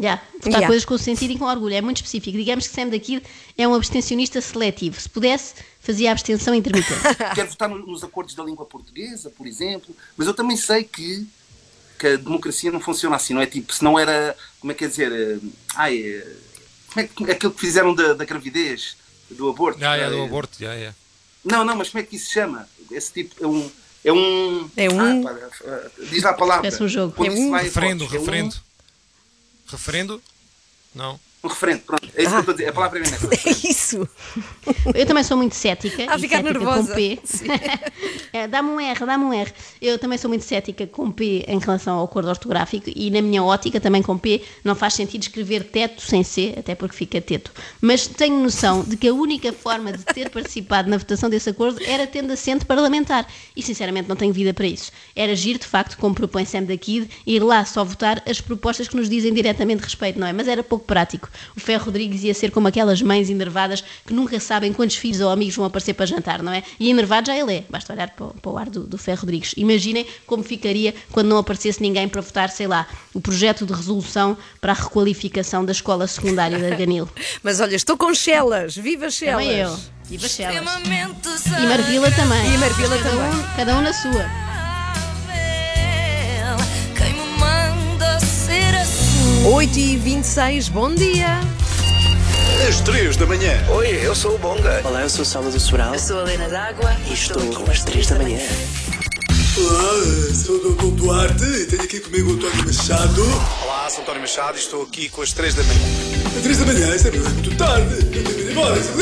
[0.00, 0.66] Já, votar Yeah.
[0.66, 2.36] coisas com sentido e com orgulho, é muito específico.
[2.36, 3.22] Digamos que Sam daqui
[3.56, 4.98] é um abstencionista seletivo.
[5.00, 7.00] Se pudesse, fazia a abstenção intermitente.
[7.34, 11.26] Quero votar no- nos acordos da língua portuguesa, por exemplo, mas eu também sei que,
[11.98, 14.84] que a democracia não funciona assim, não é tipo, se não era, como é que
[14.84, 15.38] é dizer, eh,
[15.76, 16.36] ai, eh,
[16.92, 18.96] como é que, aquilo que fizeram da, da gravidez,
[19.30, 19.78] do aborto.
[19.78, 20.96] Yeah, yeah, do eh, aborto, yeah, yeah.
[21.44, 22.66] Não, não, mas como é que isso se chama?
[22.90, 23.70] Esse tipo, é um...
[24.04, 24.70] É um...
[24.76, 26.62] É um- Ah, pá, eh, diz lá a palavra.
[26.62, 27.12] Parece um jogo.
[27.14, 28.50] Quando É isso um- Referendo, é um-
[29.72, 30.22] referendo.
[30.94, 31.18] Não.
[31.44, 32.08] Um referendo, pronto.
[32.14, 32.68] É isso que eu estou a dizer.
[32.68, 33.28] A palavra é mesmo essa.
[33.48, 34.08] É isso.
[34.94, 36.04] Eu também sou muito cética.
[36.04, 36.88] A ficar cética nervosa.
[36.88, 37.18] Com P.
[38.34, 39.52] É, dá-me um R, dá-me um R.
[39.80, 43.42] Eu também sou muito cética com P em relação ao acordo ortográfico e na minha
[43.42, 47.52] ótica também com P não faz sentido escrever teto sem C, até porque fica teto.
[47.78, 51.78] Mas tenho noção de que a única forma de ter participado na votação desse acordo
[51.84, 53.26] era tendo assento parlamentar.
[53.54, 54.90] E sinceramente não tenho vida para isso.
[55.14, 58.88] Era giro, de facto, como propõe Sam da Kid, ir lá só votar as propostas
[58.88, 60.32] que nos dizem diretamente respeito, não é?
[60.32, 61.28] Mas era pouco prático.
[61.56, 65.30] O Ferro Rodrigues ia ser como aquelas mães enervadas que nunca sabem quantos filhos ou
[65.30, 66.62] amigos vão aparecer para jantar, não é?
[66.78, 67.64] E enervado já ele é.
[67.68, 69.54] Basta olhar para, o- para o ar do, do Ferro Rodrigues.
[69.56, 74.36] Imaginem como ficaria quando não aparecesse ninguém para votar, sei lá, o projeto de resolução
[74.60, 77.08] para a requalificação da escola secundária de Arganil.
[77.42, 78.74] Mas olha, estou com Chelas.
[78.76, 79.42] Viva Chelas.
[79.44, 79.78] Também eu.
[80.08, 80.62] Viva Chelas.
[81.62, 82.54] E Marvila também.
[82.54, 83.40] E Marvila cada também.
[83.40, 84.61] Um, cada um na sua.
[89.44, 91.40] 8 e 26 bom dia.
[92.68, 93.52] Às 3 da manhã.
[93.70, 94.80] Oi, eu sou o Bonga.
[94.84, 95.94] Olá, eu sou o Salvador Sobral.
[95.94, 98.38] Eu sou a Helena D'Água E estou às 3 da manhã.
[99.58, 100.94] Olá, sou o Dr.
[100.94, 103.22] Duarte e tenho aqui comigo o António Machado.
[103.64, 105.80] Olá, sou António Machado e estou aqui com as 3 da manhã.
[106.36, 107.94] Às 3 da manhã, isso é muito tarde.
[107.94, 109.01] Eu tenho que ir embora, isso é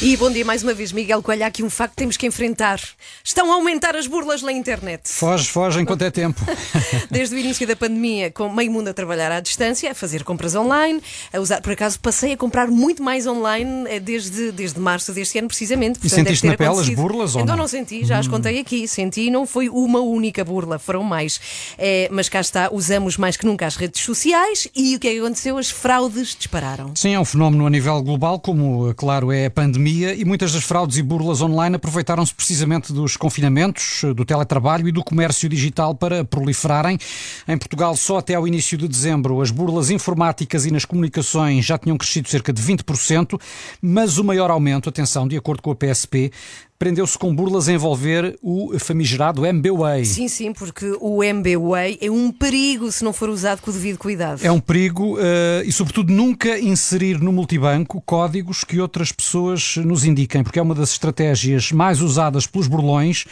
[0.00, 1.42] E bom dia mais uma vez, Miguel Coelho.
[1.42, 2.80] Há aqui um facto que temos que enfrentar.
[3.24, 5.08] Estão a aumentar as burlas na internet.
[5.08, 6.40] Foge, foge enquanto é tempo.
[7.10, 10.54] Desde o início da pandemia, com meio mundo a trabalhar à distância, a fazer compras
[10.54, 15.12] online, a usar, por acaso, passei a comprar muito mais online eh, desde, desde março
[15.12, 15.98] deste ano, precisamente.
[15.98, 17.64] Portanto, sentiste deve ter na pele as burlas ou Então não?
[17.64, 18.86] não senti, já as contei aqui.
[18.86, 21.40] Senti e não foi uma única burla, foram mais.
[21.76, 25.12] Eh, mas cá está, usamos mais que nunca as redes sociais e o que é
[25.14, 25.58] que aconteceu?
[25.58, 26.94] As fraudes dispararam.
[26.94, 30.64] Sim, é um fenómeno a nível global, como, claro, é a pandemia, e muitas das
[30.64, 36.24] fraudes e burlas online aproveitaram-se precisamente dos confinamentos, do teletrabalho e do comércio digital para
[36.24, 36.98] proliferarem.
[37.46, 41.78] Em Portugal, só até ao início de dezembro, as burlas informáticas e nas comunicações já
[41.78, 43.40] tinham crescido cerca de 20%,
[43.80, 46.32] mas o maior aumento, atenção, de acordo com a PSP,
[46.78, 50.04] prendeu-se com burlas a envolver o famigerado MBWay.
[50.04, 53.98] Sim, sim, porque o MBWay é um perigo se não for usado com o devido
[53.98, 54.40] cuidado.
[54.44, 60.04] É um perigo eh, e, sobretudo, nunca inserir no multibanco códigos que outras pessoas nos
[60.04, 63.24] indiquem, porque é uma das estratégias mais usadas pelos burlões,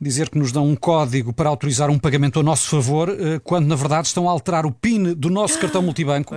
[0.00, 3.66] dizer que nos dão um código para autorizar um pagamento a nosso favor, eh, quando
[3.66, 6.34] na verdade estão a alterar o PIN do nosso cartão multibanco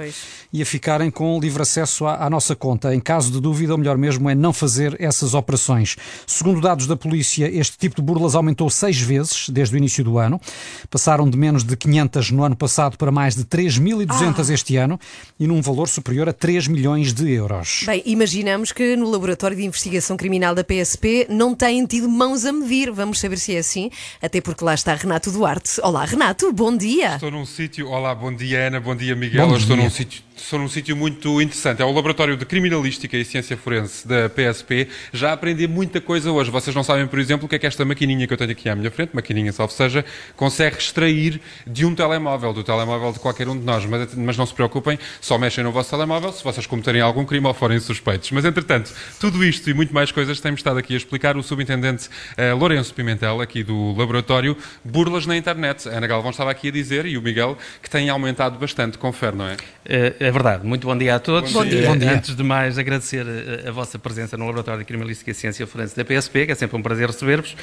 [0.52, 2.94] e a ficarem com livre acesso à, à nossa conta.
[2.94, 5.96] Em caso de dúvida, o melhor mesmo é não fazer essas operações.
[6.26, 10.04] Segundo Segundo dados da polícia, este tipo de burlas aumentou seis vezes desde o início
[10.04, 10.42] do ano.
[10.90, 15.00] Passaram de menos de 500 no ano passado para mais de 3.200 este ano
[15.40, 17.84] e num valor superior a 3 milhões de euros.
[17.86, 22.52] Bem, imaginamos que no Laboratório de Investigação Criminal da PSP não têm tido mãos a
[22.52, 22.92] medir.
[22.92, 25.80] Vamos saber se é assim, até porque lá está Renato Duarte.
[25.84, 27.16] Olá, Renato, bom dia.
[27.16, 27.88] Estou num sítio.
[27.90, 29.46] Olá, bom dia, Ana, bom dia, Miguel.
[29.46, 29.86] Bom Eu Estou dia.
[29.86, 30.27] num sítio.
[30.38, 31.82] Estou num sítio muito interessante.
[31.82, 34.88] É o Laboratório de Criminalística e Ciência Forense da PSP.
[35.12, 36.52] Já aprendi muita coisa hoje.
[36.52, 38.70] Vocês não sabem, por exemplo, o que é que esta maquininha que eu tenho aqui
[38.70, 43.48] à minha frente, maquininha salvo seja, consegue extrair de um telemóvel, do telemóvel de qualquer
[43.50, 43.84] um de nós.
[43.86, 47.48] Mas, mas não se preocupem, só mexem no vosso telemóvel se vocês cometerem algum crime
[47.48, 48.32] ou forem suspeitos.
[48.32, 52.10] Mas, entretanto, tudo isto e muito mais coisas tem-me estado aqui a explicar o subintendente
[52.38, 55.90] eh, Lourenço Pimentel, aqui do laboratório, burlas na internet.
[55.90, 59.36] A Ana Galvão estava aqui a dizer, e o Miguel, que tem aumentado bastante, confere,
[59.36, 59.58] não é?
[59.84, 60.66] É, é verdade.
[60.66, 61.54] Muito bom dia a todos.
[61.54, 61.86] Bom dia.
[61.86, 62.12] Eh, Bom dia.
[62.12, 65.96] Antes de mais, agradecer a, a vossa presença no Laboratório de Criminalística e Ciência Forense
[65.96, 67.56] da PSP, que é sempre um prazer receber-vos,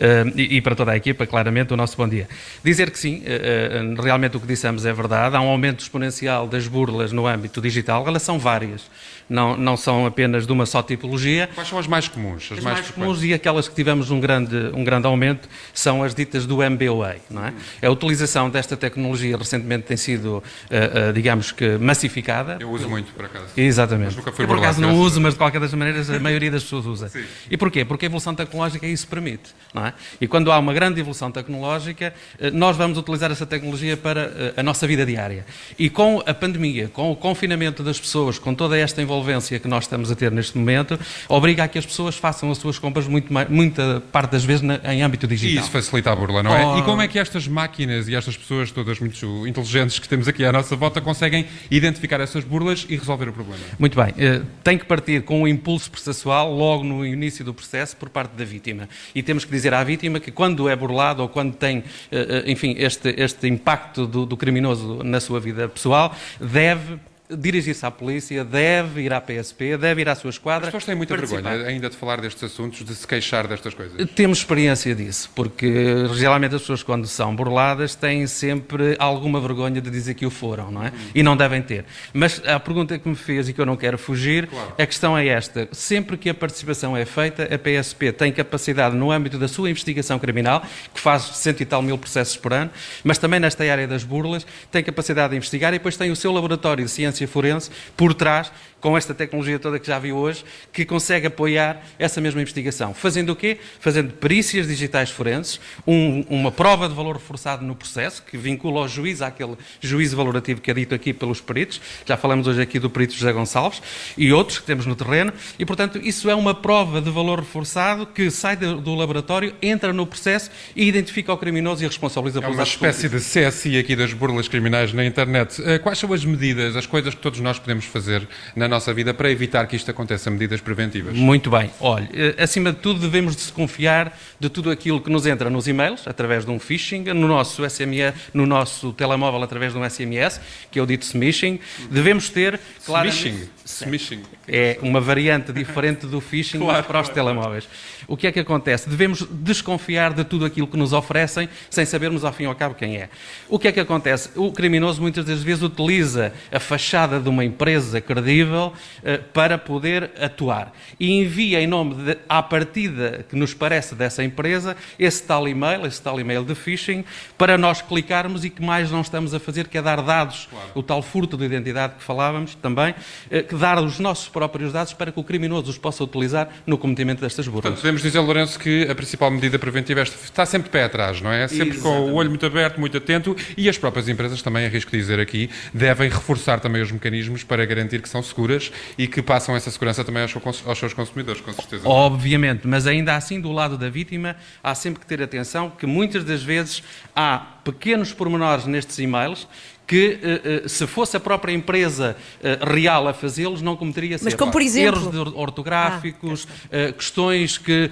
[0.00, 2.26] eh, e, e para toda a equipa, claramente, o nosso bom dia.
[2.64, 5.36] Dizer que sim, eh, eh, realmente o que dissemos é verdade.
[5.36, 8.06] Há um aumento exponencial das burlas no âmbito digital.
[8.08, 8.82] Elas são várias.
[9.28, 11.48] Não, não são apenas de uma só tipologia.
[11.54, 12.50] Quais são as mais comuns?
[12.52, 16.46] As mais, comuns e aquelas que tivemos um grande, um grande aumento são as ditas
[16.46, 17.16] do MBOA.
[17.28, 17.52] Não é?
[17.82, 22.58] A utilização desta tecnologia recentemente tem sido, eh, eh, digamos que, massificada.
[22.60, 23.46] Eu uso muito, por acaso.
[23.56, 24.06] Exatamente.
[24.06, 26.50] Mas nunca fui Eu, por acaso, não uso, mas de qualquer das maneiras a maioria
[26.50, 27.08] das pessoas usa.
[27.08, 27.24] Sim.
[27.50, 27.84] E porquê?
[27.84, 29.54] Porque a evolução tecnológica isso permite.
[29.74, 29.92] Não é?
[30.20, 34.62] E quando há uma grande evolução tecnológica, eh, nós vamos utilizar essa tecnologia para a
[34.62, 35.44] nossa vida diária.
[35.78, 39.84] E com a pandemia, com o confinamento das pessoas, com toda esta envolvência que nós
[39.84, 40.98] estamos a ter neste momento,
[41.28, 44.80] obriga a que as pessoas façam as suas compras muito muita parte das vezes na-
[44.92, 45.62] em âmbito E digital.
[45.62, 46.64] isso facilita a burla, não é?
[46.66, 46.78] Oh.
[46.78, 50.44] E como é que estas máquinas e estas pessoas todas muito inteligentes que temos aqui
[50.44, 53.58] à nossa volta conseguem identificar essas burlas e resolver o problema?
[53.78, 54.12] Muito bem.
[54.18, 58.32] Eh, tem que partir com um impulso processual logo no início do processo por parte
[58.36, 58.88] da vítima.
[59.14, 61.78] E temos que dizer à vítima que quando é burlado ou quando tem,
[62.12, 66.98] eh, eh, enfim, este, este impacto do, do criminoso na sua vida pessoal, deve
[67.30, 70.68] dirigir-se à polícia, deve ir à PSP, deve ir à sua esquadra.
[70.68, 71.50] As pessoas têm muita participar.
[71.50, 74.08] vergonha ainda de falar destes assuntos, de se queixar destas coisas.
[74.10, 79.90] Temos experiência disso, porque geralmente as pessoas, quando são burladas, têm sempre alguma vergonha de
[79.90, 80.92] dizer que o foram, não é?
[81.14, 81.84] E não devem ter.
[82.12, 85.26] Mas a pergunta que me fez e que eu não quero fugir, a questão é
[85.26, 89.70] esta: sempre que a participação é feita, a PSP tem capacidade, no âmbito da sua
[89.70, 90.62] investigação criminal,
[90.94, 92.70] que faz cento e tal mil processos por ano,
[93.02, 96.32] mas também nesta área das burlas, tem capacidade de investigar e depois tem o seu
[96.32, 98.52] laboratório de ciência forense por trás
[98.86, 102.94] com esta tecnologia toda que já viu hoje, que consegue apoiar essa mesma investigação.
[102.94, 103.58] Fazendo o quê?
[103.80, 108.86] Fazendo perícias digitais forenses, um- uma prova de valor reforçado no processo, que vincula o
[108.88, 111.80] juiz àquele juízo valorativo que é dito aqui pelos peritos.
[112.06, 113.82] Já falamos hoje aqui do perito José Gonçalves
[114.16, 115.32] e outros que temos no terreno.
[115.58, 119.92] E, portanto, isso é uma prova de valor reforçado que sai do, do laboratório, entra
[119.92, 123.96] no processo e identifica o criminoso e responsabiliza É pelos uma espécie de CSI aqui
[123.96, 125.60] das burlas criminais na internet.
[125.64, 129.14] Eh, Quais são as medidas, as coisas que todos nós podemos fazer na nossa vida
[129.14, 131.14] para evitar que isto aconteça, medidas preventivas?
[131.14, 131.70] Muito bem.
[131.80, 136.06] Olha, eh, acima de tudo, devemos desconfiar de tudo aquilo que nos entra nos e-mails,
[136.06, 140.78] através de um phishing, no nosso SMS, no nosso telemóvel, através de um SMS, que
[140.78, 141.58] é o dito smishing.
[141.90, 143.28] Devemos ter, claramente...
[143.28, 143.55] Smishing.
[143.66, 144.22] Smishing.
[144.46, 147.14] É uma variante diferente do phishing Claro, para os claro.
[147.14, 147.68] telemóveis.
[148.06, 148.88] O que é que acontece?
[148.88, 152.76] Devemos desconfiar de tudo aquilo que nos oferecem sem sabermos ao fim e ao cabo
[152.76, 153.08] quem é.
[153.48, 154.30] O que é que acontece?
[154.36, 160.12] O criminoso muitas das vezes utiliza a fachada de uma empresa credível eh, para poder
[160.20, 165.48] atuar e envia em nome de, à partida que nos parece dessa empresa esse tal
[165.48, 167.04] e-mail, esse tal e-mail de phishing
[167.36, 170.82] para nós clicarmos e que mais não estamos a fazer que é dar dados, o
[170.82, 172.94] tal furto de identidade que falávamos também,
[173.30, 176.76] eh, que dar os nossos próprios dados para que o criminoso os possa utilizar no
[176.76, 177.62] cometimento destas burlas.
[177.62, 181.32] Portanto, podemos dizer, Lourenço, que a principal medida preventiva é está sempre pé atrás, não
[181.32, 181.48] é?
[181.48, 185.18] Sempre com o olho muito aberto, muito atento e as próprias empresas também, arrisco dizer
[185.18, 189.70] aqui, devem reforçar também os mecanismos para garantir que são seguras e que passam essa
[189.70, 191.88] segurança também aos seus consumidores, com certeza.
[191.88, 196.24] Obviamente, mas ainda assim, do lado da vítima, há sempre que ter atenção que muitas
[196.24, 196.82] das vezes
[197.14, 199.48] há pequenos pormenores nestes e-mails
[199.86, 204.34] que, eh, eh, se fosse a própria empresa eh, real a fazê-los, não cometeria Mas
[204.34, 205.00] como, por exemplo?
[205.00, 207.90] Erros de or- ortográficos, eh, questões que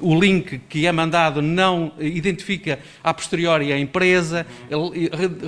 [0.00, 4.44] o link que é mandado não identifica a posteriori a empresa,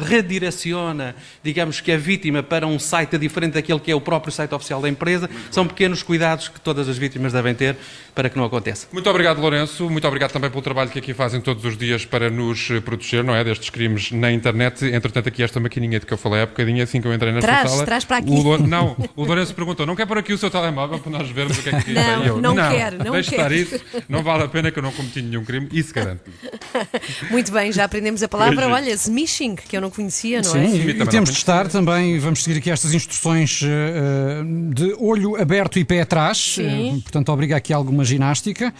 [0.08, 4.54] redireciona, digamos que a vítima para um site diferente daquele que é o próprio site
[4.54, 5.28] oficial da empresa.
[5.50, 7.76] São pequenos cuidados que todas as vítimas devem ter
[8.14, 8.86] para que não aconteça.
[8.92, 9.88] Muito obrigado, Lourenço.
[9.88, 13.34] Muito obrigado também pelo trabalho que aqui fazem todos os dias para nos proteger, não
[13.34, 13.42] é?
[13.44, 14.84] Destes crimes na internet.
[14.84, 17.46] Entretanto, aqui esta maquininha de que eu falei há bocadinho, assim que eu entrei nesta
[17.48, 17.84] Traz, sala.
[17.86, 18.30] traz para aqui.
[18.30, 21.28] O Lou- não, o Lourenço perguntou: não quer pôr aqui o seu telemóvel para nós
[21.30, 24.22] vermos o que é que Não, eu, não quero, não deixe quero." estar isso, não
[24.22, 26.22] vale a pena que eu não cometi nenhum crime, isso garanto.
[27.30, 28.74] Muito bem, já aprendemos a palavra, Beijinho.
[28.74, 30.90] olha, smishing, que eu não conhecia, não Sim, é?
[30.90, 34.42] e temos de estar também, vamos seguir aqui estas instruções eh,
[34.74, 36.98] de olho aberto e pé atrás, Sim.
[36.98, 38.72] eh, portanto obriga aqui alguma ginástica,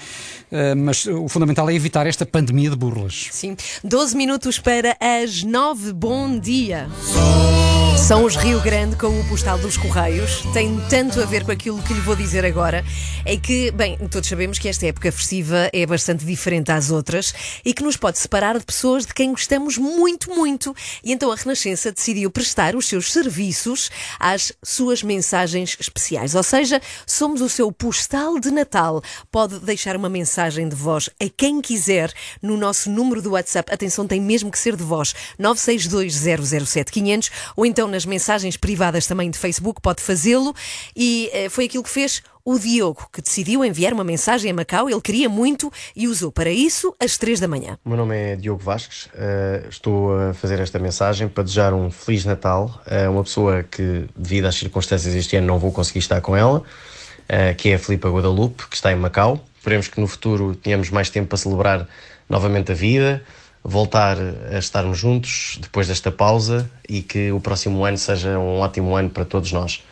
[0.51, 3.29] eh, mas o fundamental é evitar esta pandemia de burlas.
[3.31, 3.57] Sim.
[3.85, 5.93] 12 minutos para as 9.
[5.93, 6.89] Bom dia.
[7.01, 10.43] So São os Rio Grande com o postal dos Correios.
[10.55, 12.83] Tem tanto a ver com aquilo que lhe vou dizer agora.
[13.25, 17.75] É que, bem, todos sabemos que esta época festiva é bastante diferente às outras e
[17.75, 20.75] que nos pode separar de pessoas de quem gostamos muito, muito.
[21.05, 26.35] E então a Renascença decidiu prestar os seus serviços às suas mensagens especiais.
[26.35, 29.03] Ou seja, somos o seu postal de Natal.
[29.31, 33.71] Pode deixar uma mensagem de voz a quem quiser no nosso número do WhatsApp.
[33.75, 35.15] Atenção, tem mesmo que ser de voz.
[35.39, 40.55] 962-007-500 ou então nas mensagens privadas também de Facebook pode fazê-lo.
[40.97, 44.89] E eh, foi aquilo que fez o Diogo, que decidiu enviar uma mensagem a Macau.
[44.89, 47.79] Ele queria muito e usou para isso às 3 da manhã.
[47.85, 51.91] O meu nome é Diogo Vasques, eh, estou a fazer esta mensagem para desejar um
[51.91, 56.23] Feliz Natal a uma pessoa que, devido às circunstâncias este ano, não vou conseguir estar
[56.23, 56.63] com ela,
[57.29, 59.45] eh, que é a Filipa Guadalupe, que está em Macau.
[59.59, 61.87] Esperemos que no futuro tenhamos mais tempo para celebrar
[62.27, 63.23] novamente a vida,
[63.69, 64.17] voltar
[64.51, 69.11] a estarmos juntos depois desta pausa e que o próximo ano seja um ótimo ano
[69.11, 69.83] para todos nós.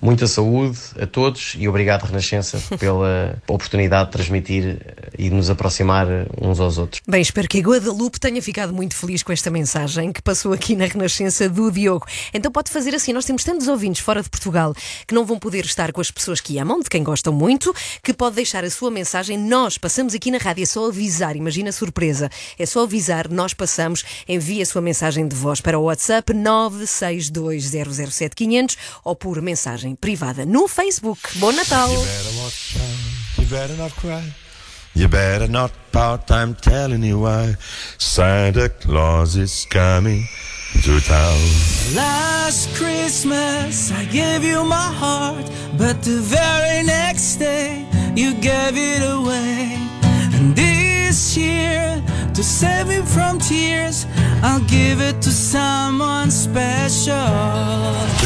[0.00, 4.78] Muita saúde a todos e obrigado, Renascença, pela oportunidade de transmitir
[5.18, 6.06] e de nos aproximar
[6.40, 7.00] uns aos outros.
[7.08, 10.76] Bem, espero que a Guadalupe tenha ficado muito feliz com esta mensagem que passou aqui
[10.76, 12.06] na Renascença do Diogo.
[12.32, 14.74] Então pode fazer assim, nós temos tantos ouvintes fora de Portugal
[15.06, 18.12] que não vão poder estar com as pessoas que amam, de quem gostam muito, que
[18.12, 21.72] pode deixar a sua mensagem, nós passamos aqui na rádio, é só avisar, imagina a
[21.72, 26.32] surpresa, é só avisar, nós passamos, envie a sua mensagem de voz para o WhatsApp
[26.32, 31.18] 962007500 ou por mensagem privada no Facebook.
[31.38, 31.90] Bom Natal!
[33.38, 34.24] You better not cry.
[34.94, 36.30] You better not pout.
[36.30, 37.56] I'm telling you why.
[37.98, 40.24] Santa Claus is coming
[40.82, 41.38] to town.
[41.94, 49.02] Last Christmas I gave you my heart, but the very next day you gave it
[49.02, 50.03] away.
[51.14, 52.02] This year,
[52.34, 54.04] to save me from tears,
[54.42, 57.14] I'll give it to someone special.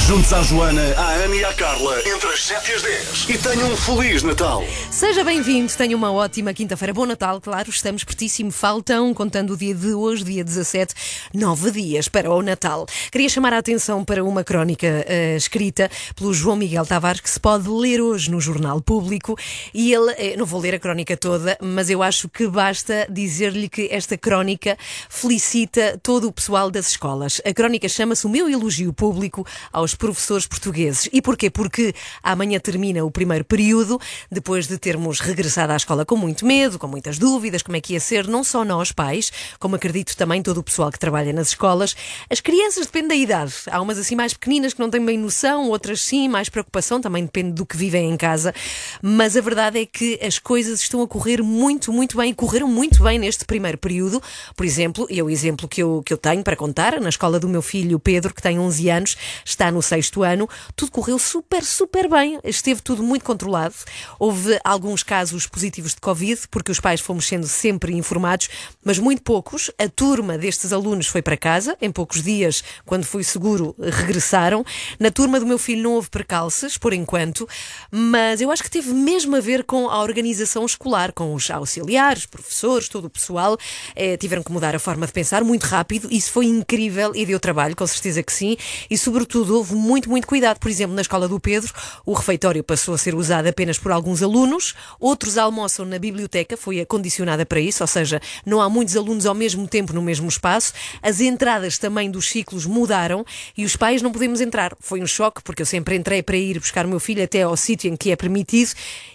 [0.08, 3.26] Juntos à Joana, à Ana e à Carla, entre as 7 e as 10.
[3.28, 4.64] E tenham um Feliz Natal.
[4.90, 6.94] Seja bem-vindo, tenha uma ótima quinta-feira.
[6.94, 8.50] Bom Natal, claro, estamos pertíssimo.
[8.50, 10.94] Faltam, contando o dia de hoje, dia 17,
[11.34, 12.86] nove dias para o Natal.
[13.12, 17.38] Queria chamar a atenção para uma crónica eh, escrita pelo João Miguel Tavares, que se
[17.38, 19.36] pode ler hoje no Jornal Público.
[19.74, 22.77] E ele, eh, não vou ler a crónica toda, mas eu acho que basta
[23.08, 24.76] dizer-lhe que esta crónica
[25.08, 27.40] felicita todo o pessoal das escolas.
[27.44, 31.08] A crónica chama-se O Meu Elogio Público aos Professores Portugueses.
[31.12, 31.50] E porquê?
[31.50, 34.00] Porque amanhã termina o primeiro período,
[34.30, 37.94] depois de termos regressado à escola com muito medo, com muitas dúvidas, como é que
[37.94, 41.48] ia ser, não só nós, pais, como acredito também todo o pessoal que trabalha nas
[41.48, 41.96] escolas.
[42.30, 43.54] As crianças depende da idade.
[43.70, 47.24] Há umas assim mais pequeninas que não têm bem noção, outras sim, mais preocupação, também
[47.24, 48.54] depende do que vivem em casa.
[49.02, 53.02] Mas a verdade é que as coisas estão a correr muito, muito bem, correram muito
[53.02, 54.22] bem neste primeiro período.
[54.56, 57.40] Por exemplo, e é o exemplo que eu, que eu tenho para contar, na escola
[57.40, 61.64] do meu filho Pedro, que tem 11 anos, está no sexto ano, tudo correu super,
[61.64, 62.38] super bem.
[62.44, 63.74] Esteve tudo muito controlado.
[64.18, 68.48] Houve alguns casos positivos de Covid, porque os pais fomos sendo sempre informados,
[68.84, 69.70] mas muito poucos.
[69.78, 74.64] A turma destes alunos foi para casa, em poucos dias, quando foi seguro, regressaram.
[74.98, 77.48] Na turma do meu filho não houve percalços, por enquanto,
[77.90, 82.26] mas eu acho que teve mesmo a ver com a organização escolar, com os auxiliares,
[82.26, 82.57] professores,
[82.88, 83.56] todo o pessoal.
[83.94, 86.08] Eh, tiveram que mudar a forma de pensar muito rápido.
[86.10, 88.56] Isso foi incrível e deu trabalho, com certeza que sim.
[88.90, 90.58] E, sobretudo, houve muito, muito cuidado.
[90.58, 91.72] Por exemplo, na escola do Pedro,
[92.04, 96.80] o refeitório passou a ser usado apenas por alguns alunos, outros almoçam na biblioteca, foi
[96.80, 100.72] acondicionada para isso, ou seja, não há muitos alunos ao mesmo tempo no mesmo espaço.
[101.02, 103.24] As entradas também dos ciclos mudaram
[103.56, 104.74] e os pais não podemos entrar.
[104.80, 107.56] Foi um choque, porque eu sempre entrei para ir buscar o meu filho até ao
[107.56, 108.58] sítio em que é permitido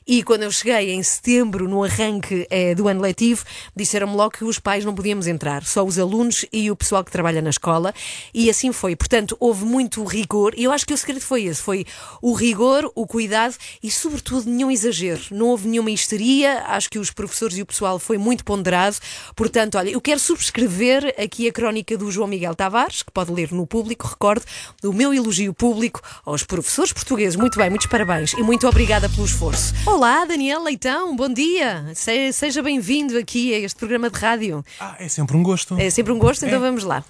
[0.06, 3.46] e quando eu cheguei em setembro, no arranque eh, do ano letivo,
[3.76, 7.12] disseram-me logo que os pais não podíamos entrar, só os alunos e o pessoal que
[7.12, 7.94] trabalha na escola
[8.34, 8.96] e assim foi.
[8.96, 11.86] Portanto, houve muito rigor e eu acho que o segredo foi esse, foi
[12.22, 15.22] o rigor, o cuidado e sobretudo nenhum exagero.
[15.32, 18.98] Não houve nenhuma histeria, acho que os professores e o pessoal foi muito ponderado.
[19.36, 23.52] Portanto, olha, eu quero subscrever aqui a crónica do João Miguel Tavares, que pode ler
[23.52, 24.44] no público, recordo,
[24.84, 27.36] o meu elogio público aos professores portugueses.
[27.36, 29.74] Muito bem, muitos parabéns e muito obrigada pelo esforço.
[29.94, 31.86] Olá, Daniel Leitão, bom dia.
[31.94, 34.66] Se- Seja bem-vindo aqui a este programa de rádio.
[35.00, 35.80] É sempre um gosto.
[35.80, 37.04] É sempre um gosto, então vamos lá.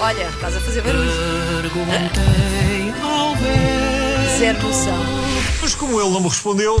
[0.00, 1.10] Olha, estás a fazer barulho.
[1.60, 3.34] Perguntei ao.
[4.38, 4.96] Zero noção.
[5.60, 6.76] Mas como ele não me respondeu,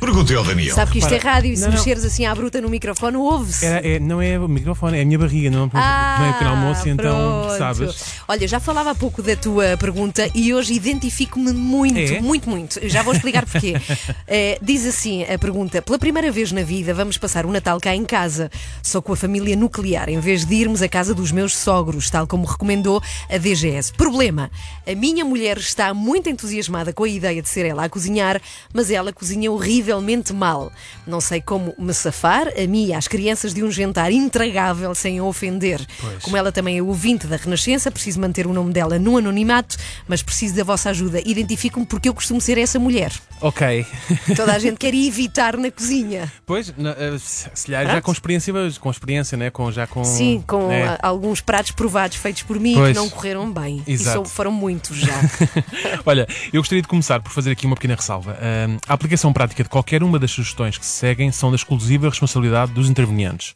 [0.00, 0.74] perguntei ao Daniel.
[0.74, 1.76] Sabe que isto é rádio e se não, não.
[1.76, 3.64] mexeres assim à bruta no microfone, ouve-se.
[3.66, 6.32] Era- é- não é o microfone, é a minha barriga, não, Ah, não é o
[6.32, 7.58] pequeno almoço, então pronto.
[7.58, 8.04] sabes.
[8.26, 12.20] Olha, já falava há pouco da tua pergunta e hoje identifico-me muito, É?
[12.20, 12.80] muito, muito.
[12.88, 13.74] Já vou explicar porquê.
[14.32, 17.94] Eh, diz assim a pergunta: pela primeira vez na vida vamos passar o Natal cá
[17.94, 18.50] em casa,
[18.82, 22.26] só com a família nuclear, em vez de irmos à casa dos meus sogros, tal
[22.26, 23.92] como recomendou a DGS.
[23.92, 24.50] Problema:
[24.86, 28.40] a minha mulher está muito entusiasmada com a ideia de ser ela a cozinhar,
[28.72, 29.50] mas ela cozinha
[29.90, 30.72] horrivelmente mal.
[31.06, 35.18] Não sei como me safar, a mim e às crianças, de um jantar intragável sem
[35.18, 35.84] a ofender.
[36.00, 36.22] Pois.
[36.22, 39.76] Como ela também é ouvinte da Renascença, preciso manter o nome dela no anonimato,
[40.06, 41.20] mas preciso da vossa ajuda.
[41.24, 43.12] Identifico-me porque eu costumo ser essa mulher.
[43.40, 43.86] Ok.
[44.36, 46.30] Toda a gente quer evitar na cozinha.
[46.46, 49.50] Pois, eh, se calhar já com experiência, com experiência, né?
[49.50, 50.04] Com, já com.
[50.04, 50.88] Sim, com né?
[50.88, 52.88] ah, alguns pratos provados feitos por mim Pois.
[52.92, 53.82] que não correram bem.
[53.86, 54.16] E Exato.
[54.18, 55.14] são- foram muitos já.
[56.06, 58.38] Olha, eu gostaria de começar por fazer aqui uma pequena ressalva.
[58.86, 62.70] A aplicação prática de qualquer uma das sugestões que se seguem são da exclusiva responsabilidade
[62.72, 63.54] dos intervenientes.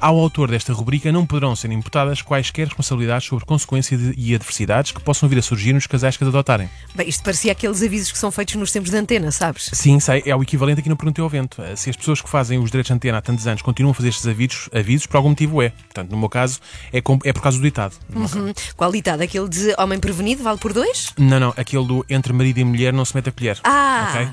[0.00, 5.00] Ao autor desta rubrica não poderão ser imputadas quaisquer responsabilidades sobre consequências e adversidades que
[5.02, 6.70] possam vir a surgir nos casais que as adotarem.
[6.94, 9.68] Bem, isto parecia aqueles avisos que são feitos nos tempos de antena, sabes?
[9.74, 11.60] Sim, sei, é o equivalente aqui no Perguntei ao Vento.
[11.60, 13.94] Eh, Se as pessoas que fazem os direitos de antena há tantos anos continuam a
[13.94, 15.68] fazer estes avisos, avisos por algum motivo é.
[15.68, 16.60] Portanto, no meu caso,
[16.92, 17.94] é, com- é por causa do ditado.
[18.14, 18.54] Uhum.
[18.74, 19.20] Qual ditado?
[19.20, 21.12] Aquele de homem prevenido vale por dois?
[21.18, 23.58] Não, não, aquele do entre marido e mulher não se mete a colher.
[23.64, 24.08] Ah!
[24.10, 24.28] Ok?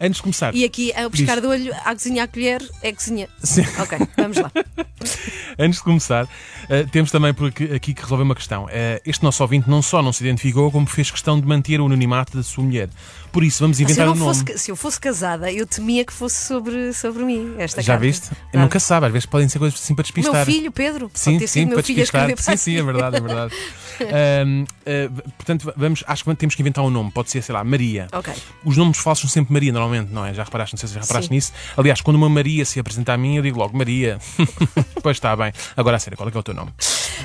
[0.00, 0.54] Antes de começar.
[0.54, 1.42] E aqui, ao pescar Diz.
[1.42, 3.28] de olho, à cozinha à colher, é cozinha.
[3.42, 3.62] Sim.
[3.78, 4.50] Ok, vamos lá.
[5.58, 6.28] Antes de começar,
[6.68, 8.66] eh, temos também por aqui, aqui que resolver uma questão.
[8.70, 11.86] Eh, este nosso ouvinte não só não se identificou, como fez questão de manter o
[11.86, 12.88] anonimato da sua mulher.
[13.32, 14.34] Por isso, vamos inventar um nome.
[14.34, 17.54] fosse, se eu fosse casada, eu temia que fosse sobre, sobre mim.
[17.58, 18.06] Esta Já carta.
[18.06, 18.30] viste?
[18.52, 20.34] Eu nunca sabe, às vezes podem ser coisas assim para despistar.
[20.34, 22.30] Meu filho, Pedro, pode Sim, ter sim, sido meu filho a despistar.
[22.30, 23.54] escrever para Sim, sim, é verdade, é verdade.
[24.00, 27.10] Ahm, ah, portanto, vamos, acho que temos que inventar um nome.
[27.10, 28.08] Pode ser, sei lá, Maria.
[28.12, 28.32] Ok.
[28.64, 30.32] Os nomes falsos são sempre Maria, normalmente, não é?
[30.34, 30.74] Já reparaste?
[30.74, 31.34] Não sei se já reparaste Sim.
[31.34, 31.52] nisso.
[31.76, 34.18] Aliás, quando uma Maria se apresenta a mim, eu digo logo Maria.
[35.02, 35.52] pois está bem.
[35.76, 36.72] Agora, a sério, qual é que é o teu nome?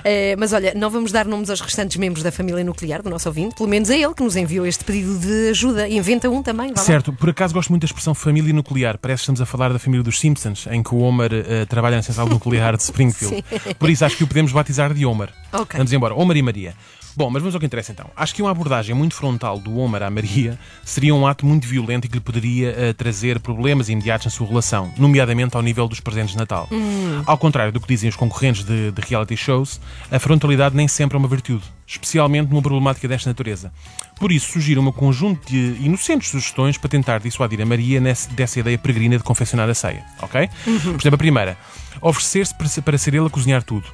[0.04, 3.28] Eh, mas olha, não vamos dar nomes aos restantes membros da família nuclear do nosso
[3.30, 5.88] ouvinte, pelo menos é ele que nos enviou este pedido de ajuda.
[5.88, 6.82] Inventa um também, vá.
[6.82, 8.98] Certo, por acaso gosto muito da expressão família nuclear.
[8.98, 11.98] Parece que estamos a falar da família dos Simpsons, em que o Homer eh, trabalha
[11.98, 13.44] na central nuclear de Springfield.
[13.50, 13.74] Sim.
[13.78, 15.30] Por isso acho que o podemos batizar de Homer.
[15.52, 15.78] Ok.
[15.78, 16.14] Vamos embora.
[16.14, 16.76] Homer e Maria.
[17.18, 18.10] Bom, mas vamos ao que interessa então.
[18.16, 22.06] Acho que uma abordagem muito frontal do Homer à Maria seria um ato muito violento
[22.06, 26.00] e que lhe poderia eh, trazer problemas imediatos na sua relação, nomeadamente ao nível dos
[26.02, 26.68] presentes de Natal.
[26.72, 27.24] Hum.
[27.26, 29.80] Ao contrário do que dizem os concorrentes de, de reality shows,
[30.12, 33.72] a frontalidade nem sempre é uma virtude, especialmente numa problemática desta natureza.
[34.20, 38.60] Por isso, sugiro um conjunto de inocentes sugestões para tentar dissuadir a Maria nesse- dessa
[38.60, 40.50] ideia peregrina de confeccionar a ceia, ok?
[40.68, 40.80] Uhum.
[40.80, 41.58] Por exemplo, a primeira,
[42.02, 43.86] oferecer-se para, ser- para ser ele a cozinhar tudo.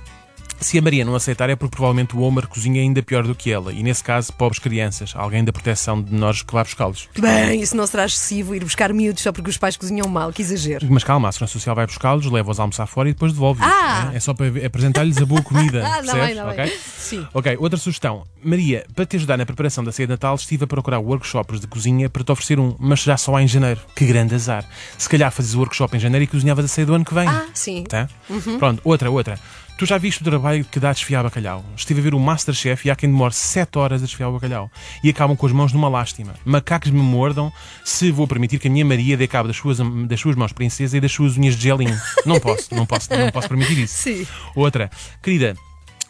[0.62, 3.52] Se a Maria não aceitar é porque provavelmente o Homer cozinha ainda pior do que
[3.52, 7.10] ela, e nesse caso, pobres crianças, alguém da proteção de menores que vá buscá-los.
[7.20, 10.44] Bem, isso não será excessivo ir buscar miúdos só porque os pais cozinham mal, que
[10.44, 10.86] exagero.
[10.88, 13.68] Mas calma, a Segurança Social vai buscá-los, leva-os a almoçar fora e depois devolve-os.
[13.68, 14.12] Ah!
[14.14, 15.82] É só para apresentar-lhes a boa comida.
[15.92, 16.26] Ah, percebes?
[16.28, 16.54] bem, dá bem.
[16.54, 16.80] Ok?
[16.98, 17.28] Sim.
[17.34, 18.24] Ok, outra sugestão.
[18.44, 21.68] Maria, para te ajudar na preparação da ceia de Natal, estive a procurar workshops de
[21.68, 23.82] cozinha para te oferecer um, mas já só há em janeiro.
[23.96, 24.64] Que grande azar.
[24.98, 27.28] Se calhar fazes o workshop em janeiro e cozinhavas a ceia do ano que vem.
[27.28, 27.84] Ah, sim.
[27.84, 28.08] Tá?
[28.30, 28.58] Uhum.
[28.60, 29.40] Pronto, outra, outra.
[29.82, 31.66] Tu já viste o trabalho que dá a desfiar bacalhau?
[31.76, 34.70] Estive a ver o Masterchef e há quem demore 7 horas a desfiar o bacalhau.
[35.04, 36.36] E acabam com as mãos numa lástima.
[36.46, 37.52] Macacos me mordam
[37.84, 40.98] se vou permitir que a minha Maria dê cabo das suas, das suas mãos princesa
[40.98, 42.00] e das suas unhas de gelinho.
[42.28, 44.04] Não posso, não posso, não posso permitir isso.
[44.04, 44.28] Sim.
[44.56, 44.88] Outra.
[45.20, 45.56] Querida,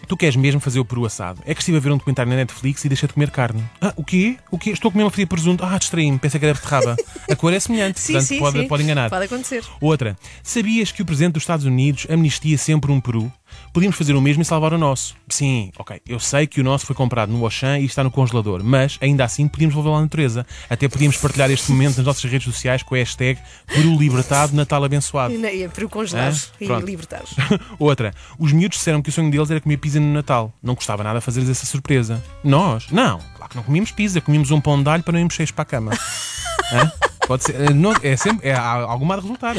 [0.07, 1.41] Tu queres mesmo fazer o peru assado?
[1.45, 3.63] É que estive a ver um documentário na Netflix e deixa de comer carne.
[3.79, 4.37] Ah, o quê?
[4.49, 4.71] O quê?
[4.71, 5.63] Estou a comer uma fria de presunto.
[5.63, 6.17] Ah, distraí-me.
[6.17, 6.95] Pensei que era beterraba.
[7.29, 8.67] A cor é semelhante, Sim, portanto sim, pode, sim.
[8.67, 9.09] pode enganar.
[9.09, 9.63] Pode acontecer.
[9.79, 10.17] Outra.
[10.43, 13.31] Sabias que o Presidente dos Estados Unidos amnistia sempre um peru?
[13.73, 15.15] Podíamos fazer o mesmo e salvar o nosso.
[15.29, 16.01] Sim, ok.
[16.07, 19.23] Eu sei que o nosso foi comprado no Auchan e está no congelador, mas ainda
[19.23, 20.45] assim podíamos devolvê-lo à natureza.
[20.69, 24.83] Até podíamos partilhar este momento nas nossas redes sociais com a hashtag Peru Libertado Natal
[24.83, 25.33] Abençoado.
[25.33, 27.23] E para o congelar e libertar.
[27.79, 28.13] Outra.
[28.37, 30.53] Os miúdos disseram que o sonho deles era comer pizza no Natal.
[30.61, 32.23] Não gostava nada fazer-lhes essa surpresa.
[32.43, 32.87] Nós?
[32.91, 33.19] Não.
[33.35, 34.21] Claro que não comíamos pizza.
[34.21, 35.91] Comíamos um pão de alho para não irmos cheios para a cama.
[37.27, 37.55] Pode ser.
[37.55, 38.49] eh, não- é sempre.
[38.49, 39.55] É, alguma a resultar.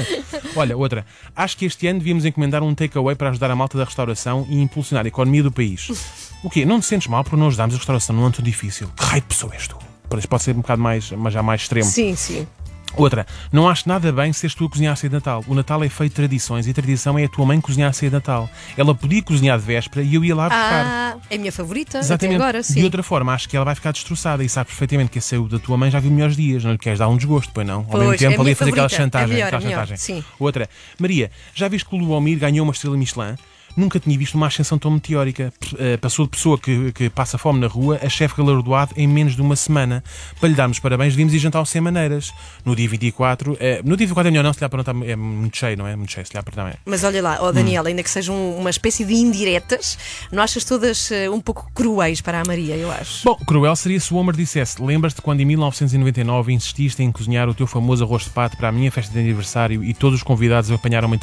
[0.56, 1.06] Olha, outra.
[1.34, 4.60] Acho que este ano devíamos encomendar um takeaway para ajudar a malta da restauração e
[4.60, 5.88] impulsionar a economia do país.
[6.42, 6.64] O quê?
[6.64, 8.88] Não te sentes mal por não ajudarmos a restauração num ano tão difícil?
[8.96, 9.76] Que raio de pessoa és tu?
[10.28, 11.88] Pode ser um bocado mais, mas já mais extremo.
[11.88, 12.46] Sim, sim.
[12.96, 15.42] Outra, não acho nada bem seres tu a cozinhar a ceia de Natal.
[15.46, 17.92] O Natal é feito de tradições e a tradição é a tua mãe cozinhar a
[17.92, 18.48] ceia de Natal.
[18.76, 20.84] Ela podia cozinhar de véspera e eu ia lá buscar.
[20.84, 22.36] Ah, é a minha favorita Exatamente.
[22.36, 22.74] até agora, sim.
[22.80, 25.50] De outra forma, acho que ela vai ficar destroçada e sabe perfeitamente que a saúde
[25.52, 26.62] da tua mãe já viu melhores dias.
[26.64, 27.78] Não lhe queres dar um desgosto, pois não?
[27.78, 29.04] Ao Pois, mesmo é tempo, ali minha a fazer aquela favorita.
[29.04, 29.30] chantagem.
[29.30, 29.96] É melhor, aquela é melhor, chantagem.
[29.96, 30.24] sim.
[30.38, 30.68] Outra,
[30.98, 33.36] Maria, já viste que o Lubomir ganhou uma estrela Michelin?
[33.76, 35.52] Nunca tinha visto uma ascensão tão meteórica.
[35.78, 39.34] Eh, passou de pessoa que, que passa fome na rua a chefe galardoado em menos
[39.36, 40.02] de uma semana.
[40.38, 42.32] Para lhe darmos parabéns, devíamos ir jantar ao Sem Maneiras.
[42.64, 45.56] No dia 24, eh, no dia 24 é melhor não, se lhe está, é muito
[45.56, 45.96] cheio, não é?
[45.96, 46.74] Muito cheio, se lhe não é.
[46.84, 47.52] Mas olha lá, ó Hum.
[47.52, 49.98] Daniel, ainda que sejam uma espécie de indiretas,
[50.30, 53.24] não achas todas eh, um pouco cruéis para a Maria, eu acho?
[53.24, 57.54] Bom, cruel seria se o Homer dissesse: Lembras-te quando em 1999 insististe em cozinhar o
[57.54, 60.70] teu famoso arroz de pato para a minha festa de aniversário e todos os convidados
[60.70, 61.16] apanharam uma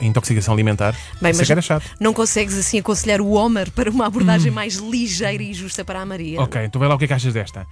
[0.00, 0.92] intoxicação, alimentar?
[1.20, 1.83] Bem, Isso é mas era chato.
[2.00, 6.06] Não consegues assim aconselhar o Homer para uma abordagem mais ligeira e justa para a
[6.06, 6.40] Maria?
[6.40, 7.66] Ok, então vai lá o que é que achas desta.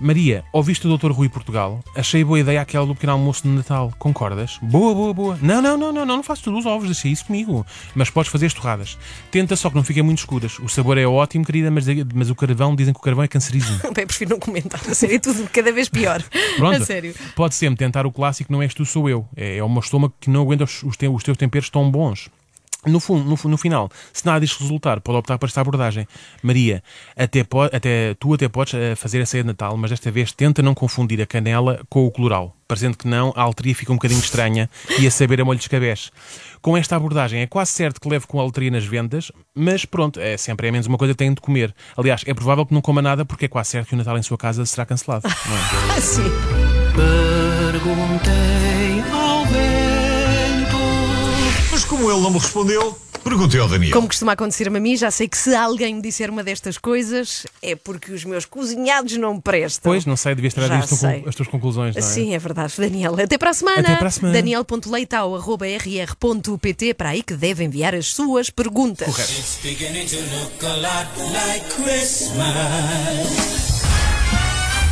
[0.00, 1.10] Maria, ouviste o Dr.
[1.10, 1.82] Rui Portugal?
[1.94, 3.92] Achei boa ideia aquela do pequeno almoço de Natal.
[3.98, 4.58] Concordas?
[4.62, 5.38] Boa, boa, boa.
[5.42, 7.66] Não, não, não, não, não, não faço tudo os ovos, deixa isso comigo.
[7.94, 8.96] Mas podes fazer as torradas.
[9.30, 10.58] Tenta só que não fiquem muito escuras.
[10.60, 13.78] O sabor é ótimo, querida, mas, mas o carvão, dizem que o carvão é cancerígeno.
[13.92, 16.22] Bem, prefiro não comentar, a sério, é tudo cada vez pior.
[16.56, 16.82] Pronto.
[16.82, 17.14] A sério.
[17.34, 19.26] Pode sempre tentar o clássico Não és tu, sou eu.
[19.36, 22.30] É, é o meu estômago que não aguenta os, os, os teus temperos tão bons.
[22.86, 26.06] No, fundo, no, no final, se nada disto resultar, pode optar por esta abordagem.
[26.42, 26.80] Maria,
[27.16, 30.30] até, po- até, tu até podes eh, fazer a ceia de Natal, mas desta vez
[30.30, 32.54] tenta não confundir a canela com o coloral.
[32.68, 35.64] Parecendo que não, a alteria fica um bocadinho estranha e a saber a molho de
[35.64, 36.10] escabeche.
[36.62, 40.20] Com esta abordagem, é quase certo que leve com a alteria nas vendas, mas pronto,
[40.20, 41.74] é sempre é menos uma coisa que têm de comer.
[41.96, 44.22] Aliás, é provável que não coma nada porque é quase certo que o Natal em
[44.22, 45.26] sua casa será cancelado.
[45.26, 46.00] não é?
[46.00, 46.22] Sim.
[47.72, 49.87] Perguntei ao vento.
[51.88, 53.92] Como ele não me respondeu, perguntei ao Daniel.
[53.92, 57.46] Como costuma acontecer-me a mim, já sei que se alguém me disser uma destas coisas
[57.62, 59.90] é porque os meus cozinhados não me prestam.
[59.90, 61.24] Pois, não sei, devias ter Já sei.
[61.26, 62.04] as tuas conclusões, não é?
[62.04, 63.14] Sim, é verdade, Daniel.
[63.18, 63.80] Até para a semana.
[63.80, 64.34] Até para a semana.
[64.34, 69.08] Daniel.leitao.rr.pt para aí que deve enviar as suas perguntas.
[69.08, 73.67] It's beginning to look a lot like Christmas.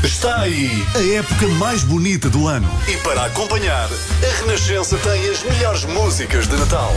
[0.04, 2.68] Está aí a época mais bonita do ano.
[2.86, 6.92] E para acompanhar, a Renascença tem as melhores músicas de Natal.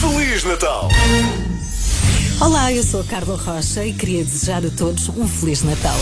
[0.00, 0.88] Feliz Natal!
[2.40, 5.98] Olá, eu sou a Carla Rocha e queria desejar a todos um Feliz Natal.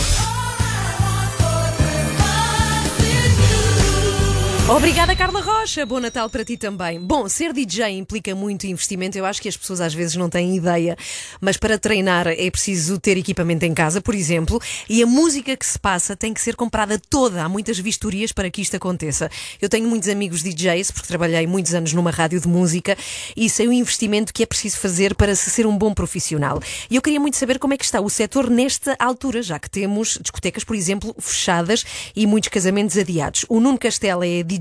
[4.70, 5.86] Obrigada, Carla Rocha.
[5.86, 7.00] Bom Natal para ti também.
[7.00, 9.16] Bom, ser DJ implica muito investimento.
[9.16, 10.94] Eu acho que as pessoas às vezes não têm ideia,
[11.40, 15.64] mas para treinar é preciso ter equipamento em casa, por exemplo, e a música que
[15.64, 17.42] se passa tem que ser comprada toda.
[17.42, 19.30] Há muitas vistorias para que isto aconteça.
[19.58, 22.94] Eu tenho muitos amigos DJs, porque trabalhei muitos anos numa rádio de música,
[23.34, 26.60] e sei o investimento que é preciso fazer para se ser um bom profissional.
[26.90, 29.70] E eu queria muito saber como é que está o setor nesta altura, já que
[29.70, 33.46] temos discotecas, por exemplo, fechadas e muitos casamentos adiados.
[33.48, 34.57] O Nuno Castela é DJ,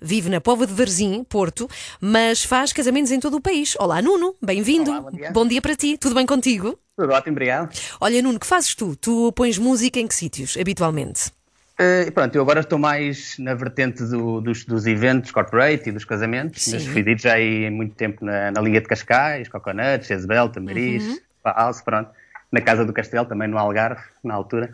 [0.00, 1.68] vive na Pova de Varzim, Porto,
[2.00, 3.74] mas faz casamentos em todo o país.
[3.78, 4.90] Olá, Nuno, bem-vindo.
[5.32, 5.60] bom, dia.
[5.60, 6.78] para ti, tudo bem contigo?
[6.96, 7.70] Tudo ótimo, obrigado.
[8.00, 8.96] Olha, Nuno, que fazes tu?
[8.96, 11.30] Tu pões música em que sítios, habitualmente?
[11.78, 16.04] Eh, pronto, eu agora estou mais na vertente do- dos, dos eventos corporate e dos
[16.06, 16.88] casamentos, mas Sim.
[16.90, 21.18] fui DJ muito tempo na, na Linha de Cascais, Coconuts, Jezebel, Tamariz, Uhum.
[21.44, 22.10] House, pronto.
[22.50, 24.72] Na Casa do Castelo, também no Algarve, na altura.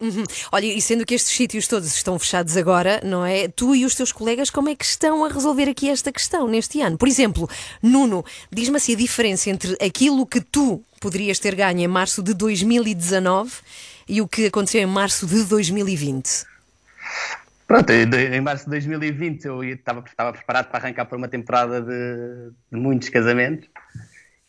[0.00, 0.24] Uhum.
[0.50, 3.48] Olha, e sendo que estes sítios todos estão fechados agora, não é?
[3.48, 6.80] Tu e os teus colegas, como é que estão a resolver aqui esta questão neste
[6.80, 6.96] ano?
[6.96, 7.48] Por exemplo,
[7.82, 12.32] Nuno, diz-me assim a diferença entre aquilo que tu poderias ter ganho em março de
[12.32, 13.52] 2019
[14.08, 16.44] e o que aconteceu em março de 2020.
[17.66, 22.52] Pronto, em março de 2020 eu estava, estava preparado para arrancar para uma temporada de,
[22.72, 23.68] de muitos casamentos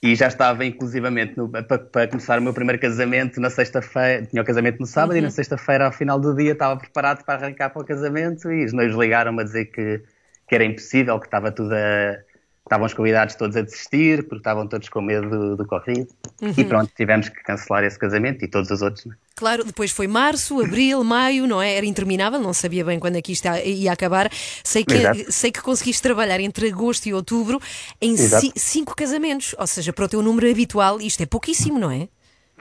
[0.04, 4.26] e já estava inclusivamente no- para, para começar o meu primeiro casamento na sexta-feira.
[4.26, 5.26] Tinha o casamento no sábado e Uhum.
[5.26, 8.74] na sexta-feira, ao final do dia, estava preparado para arrancar para o casamento e os
[8.74, 10.02] noivos ligaram-me a dizer que,
[10.48, 12.18] que era impossível, que estava tudo a.
[12.64, 16.08] Estavam os convidados todos a desistir porque estavam todos com medo do, do Covid.
[16.42, 16.54] Uhum.
[16.56, 19.06] E pronto, tivemos que cancelar esse casamento e todos os outros.
[19.08, 19.16] né?
[19.42, 21.74] Claro, depois foi março, abril, maio, não é?
[21.74, 24.30] Era interminável, não sabia bem quando é que isto ia acabar.
[24.64, 25.32] Sei que, Exato.
[25.32, 27.60] sei que conseguiste trabalhar entre agosto e outubro
[28.00, 31.90] em ci- cinco casamentos, ou seja, para o teu número habitual, isto é pouquíssimo, não
[31.90, 32.08] é?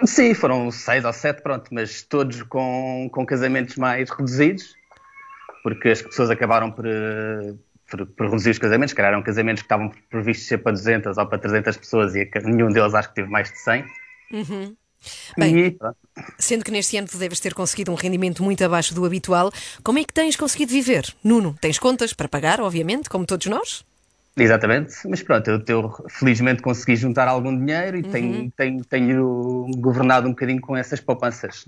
[0.07, 4.75] Sim, foram seis ou sete, pronto, mas todos com, com casamentos mais reduzidos,
[5.63, 6.85] porque as pessoas acabaram por,
[7.91, 11.27] por, por reduzir os casamentos, que eram casamentos que estavam previstos ser para 200 ou
[11.27, 13.85] para 300 pessoas e nenhum deles acho que teve mais de 100.
[14.31, 14.77] Uhum.
[15.37, 15.97] Bem, E, pronto.
[16.39, 19.51] Sendo que neste ano tu deves ter conseguido um rendimento muito abaixo do habitual,
[19.83, 21.15] como é que tens conseguido viver?
[21.25, 23.85] Nuno, tens contas para pagar, obviamente, como todos nós?
[24.37, 30.29] Exatamente, mas pronto, eu, eu felizmente consegui juntar algum dinheiro e tenho, tenho, tenho governado
[30.29, 31.65] um bocadinho com essas poupanças.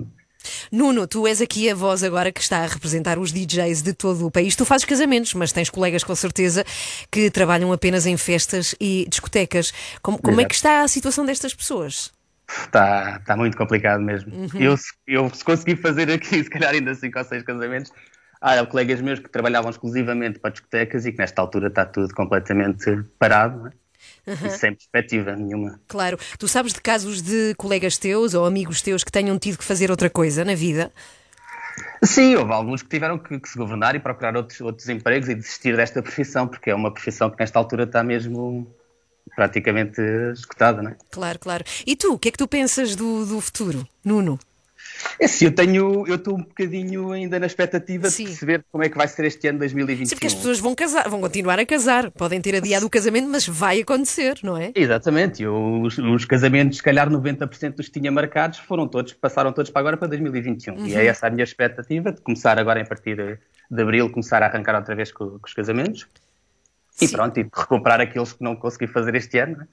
[0.71, 4.27] Nuno, tu és aqui a voz agora que está a representar os DJs de todo
[4.27, 4.57] o país.
[4.57, 6.65] Tu fazes casamentos, mas tens colegas com certeza
[7.11, 9.73] que trabalham apenas em festas e discotecas.
[10.01, 12.13] Como, como é que está a situação destas pessoas?
[12.61, 14.35] Está, está muito complicado mesmo.
[14.35, 14.49] Uhum.
[14.61, 17.93] Eu, se- eu se conseguir fazer aqui, se calhar ainda cinco ou seis casamentos,
[18.41, 23.03] há colegas meus que trabalhavam exclusivamente para discotecas e que nesta altura está tudo completamente
[23.19, 23.83] parado, é?
[24.27, 24.47] Uhum.
[24.47, 25.81] E sem perspectiva nenhuma.
[25.89, 26.19] Claro.
[26.39, 29.91] Tu sabes de casos de colegas teus ou amigos teus que tenham tido que fazer
[29.91, 30.93] outra coisa na vida?
[32.05, 35.35] Sim, houve alguns que tiveram que, que se governar e procurar outros, outros empregos e
[35.35, 38.73] desistir desta profissão, porque é uma profissão que nesta altura está mesmo
[39.35, 40.01] praticamente
[40.33, 40.97] escutada, não é?
[41.11, 41.65] Claro, claro.
[41.87, 44.39] E tu, o que é que tu pensas do, do futuro, Nuno?
[45.19, 48.89] É assim, eu tenho, eu estou um bocadinho ainda na expectativa de perceber como é
[48.89, 50.07] que vai ser este ano 2021.
[50.07, 52.11] Sim, porque as pessoas vão casar, vão continuar a casar.
[52.11, 54.73] Podem ter adiado o casamento, mas vai acontecer, não é?
[54.75, 55.43] Exatamente.
[55.43, 59.71] Eu, os, os casamentos, se calhar 90% dos que tinha marcados, foram todos, passaram todos
[59.71, 60.75] para agora para 2021.
[60.75, 60.87] Uhum.
[60.87, 63.39] E é essa a minha expectativa, de começar agora a partir de,
[63.71, 66.07] de abril, começar a arrancar outra vez com, com os casamentos.
[67.01, 69.57] E pronto, e recuperar aqueles que não consegui fazer este ano.
[69.57, 69.67] não é?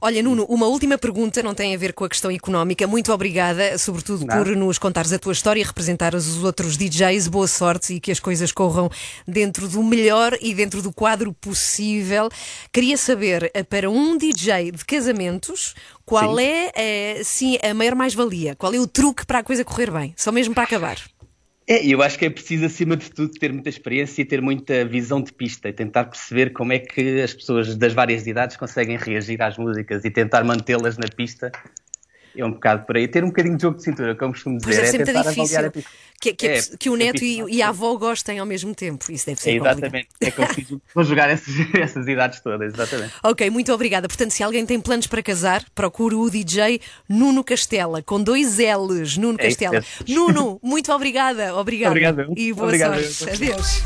[0.00, 2.86] Olha, Nuno, uma última pergunta, não tem a ver com a questão económica.
[2.86, 4.44] Muito obrigada, sobretudo Nada.
[4.44, 7.26] por nos contares a tua história e representares os outros DJs.
[7.28, 8.90] Boa sorte e que as coisas corram
[9.26, 12.28] dentro do melhor e dentro do quadro possível.
[12.70, 15.74] Queria saber, eh, para um DJ de casamentos,
[16.04, 16.42] qual Sim.
[16.42, 18.54] é, eh, sim, a maior mais-valia?
[18.56, 20.12] Qual é o truque para a coisa correr bem?
[20.18, 20.98] Só mesmo para acabar.
[21.66, 24.84] É, eu acho que é preciso, acima de tudo, ter muita experiência e ter muita
[24.84, 28.98] visão de pista e tentar perceber como é que as pessoas das várias idades conseguem
[28.98, 31.50] reagir às músicas e tentar mantê-las na pista.
[32.36, 33.06] É um bocado por aí.
[33.06, 35.42] Ter um bocadinho de jogo de cintura, como costumo dizer, deve é muito tentar difícil
[35.42, 35.90] avaliar a pista.
[36.20, 39.10] que, que, É, que o a neto e, e a avó gostem ao mesmo tempo.
[39.12, 39.78] Isso deve ser É, complicado.
[39.78, 40.08] exatamente.
[40.20, 40.40] É que
[40.72, 43.12] eu vou jogar essas, essas idades todas, exatamente.
[43.22, 44.08] Ok, muito obrigada.
[44.08, 49.16] Portanto, se alguém tem planos para casar, procure o DJ Nuno Castela, com dois L's,
[49.16, 49.72] Nuno É isso Castela.
[49.74, 49.88] mesmo.
[50.34, 51.54] Nuno, muito obrigada.
[51.54, 51.90] Obrigada.
[51.92, 52.32] Obrigado.
[52.36, 53.02] E boa Obrigado.
[53.04, 53.34] sorte.
[53.44, 53.82] Adeus.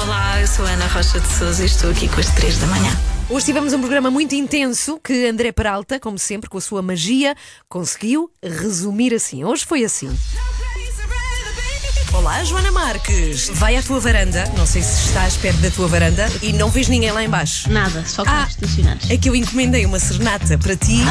[0.00, 2.66] Olá, eu sou a Ana Rocha de Souza e estou aqui com as 3 da
[2.68, 3.17] manhã.
[3.30, 7.36] Hoje tivemos um programa muito intenso que André Peralta, como sempre, com a sua magia,
[7.68, 9.44] conseguiu resumir assim.
[9.44, 10.08] Hoje foi assim.
[12.12, 13.50] Olá, Joana Marques.
[13.52, 14.50] Vai à tua varanda.
[14.56, 17.70] Não sei se estás perto da tua varanda e não vês ninguém lá embaixo.
[17.70, 19.10] Nada, só carros estacionados.
[19.10, 21.02] É que eu encomendei uma serenata para ti,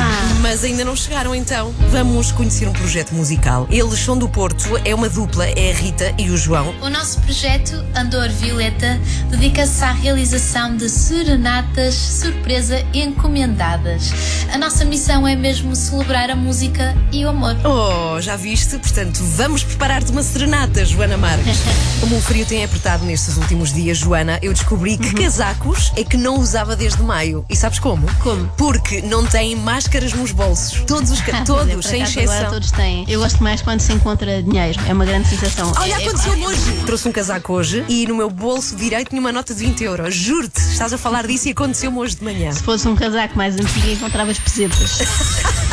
[0.42, 1.74] mas ainda não chegaram então.
[1.92, 3.68] Vamos conhecer um projeto musical.
[3.70, 6.74] Eles são do Porto, é uma dupla, é a Rita e o João.
[6.82, 14.12] O nosso projeto Andor Violeta dedica-se à realização de serenatas surpresa encomendadas.
[14.52, 17.56] A nossa missão é mesmo celebrar a música e o amor.
[17.64, 18.80] Oh, já viste?
[18.80, 21.58] Portanto, vamos preparar-te uma serenata, Joana Marques.
[22.00, 26.16] Como o frio tem apertado nestes últimos dias, Joana, eu descobri que casacos é que
[26.16, 27.44] não usava desde maio.
[27.50, 28.06] E sabes como?
[28.22, 28.48] Como?
[28.56, 30.82] Porque não têm máscaras nos bolsos.
[30.86, 32.52] Todos os ca- Ah, todos, sem Agora exceção.
[32.52, 33.04] todos têm.
[33.08, 34.80] Eu gosto mais quando se encontra dinheiro.
[34.88, 35.72] É uma grande sensação.
[35.78, 36.62] Olha, É- é- aconteceu hoje.
[36.86, 40.14] Trouxe um casaco hoje e no meu bolso direito tinha uma nota de 20 euros.
[40.16, 42.52] Juro-te, estás a falar disso e aconteceu-me hoje de manhã.
[42.52, 45.00] Se fosse um casaco mais antigo, encontravas pesetas.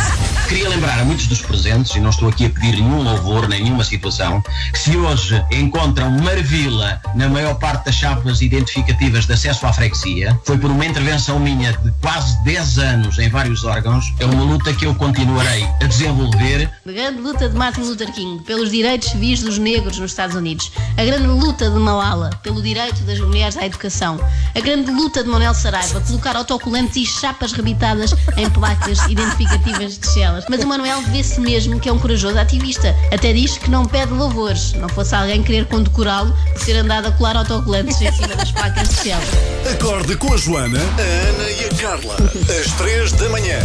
[0.49, 3.63] Queria lembrar a muitos dos presentes, e não estou aqui a pedir nenhum louvor, nem
[3.63, 4.43] nenhuma situação,
[4.73, 10.39] que se hoje encontram maravilha na maior parte das chapas identificativas de acesso à freguesia,
[10.45, 14.73] foi por uma intervenção minha de quase 10 anos em vários órgãos, é uma luta
[14.75, 19.43] que eu continuarei a desenvolver A grande luta de Martin Luther King pelos direitos civis
[19.43, 20.71] dos negros nos Estados Unidos.
[20.97, 24.21] A grande luta de Malala pelo direito das mulheres à educação.
[24.55, 30.13] A grande luta de Manuel Saraiva colocar autocolantes e chapas rebitadas em placas identificativas de
[30.49, 32.95] Mas o Manuel vê-se mesmo que é um corajoso ativista.
[33.13, 34.73] Até diz que não pede louvores.
[34.75, 38.89] Não fosse alguém querer condecorá-lo por ter andado a colar autocolantes em cima das placas
[38.89, 39.29] de Chelas.
[39.73, 42.17] Acorde com a Joana, a Ana e a Carla.
[42.61, 43.59] Às três da manhã.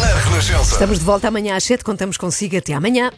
[0.00, 0.72] Na Renascença.
[0.72, 3.10] Estamos de volta amanhã às 7, contamos consigo até amanhã.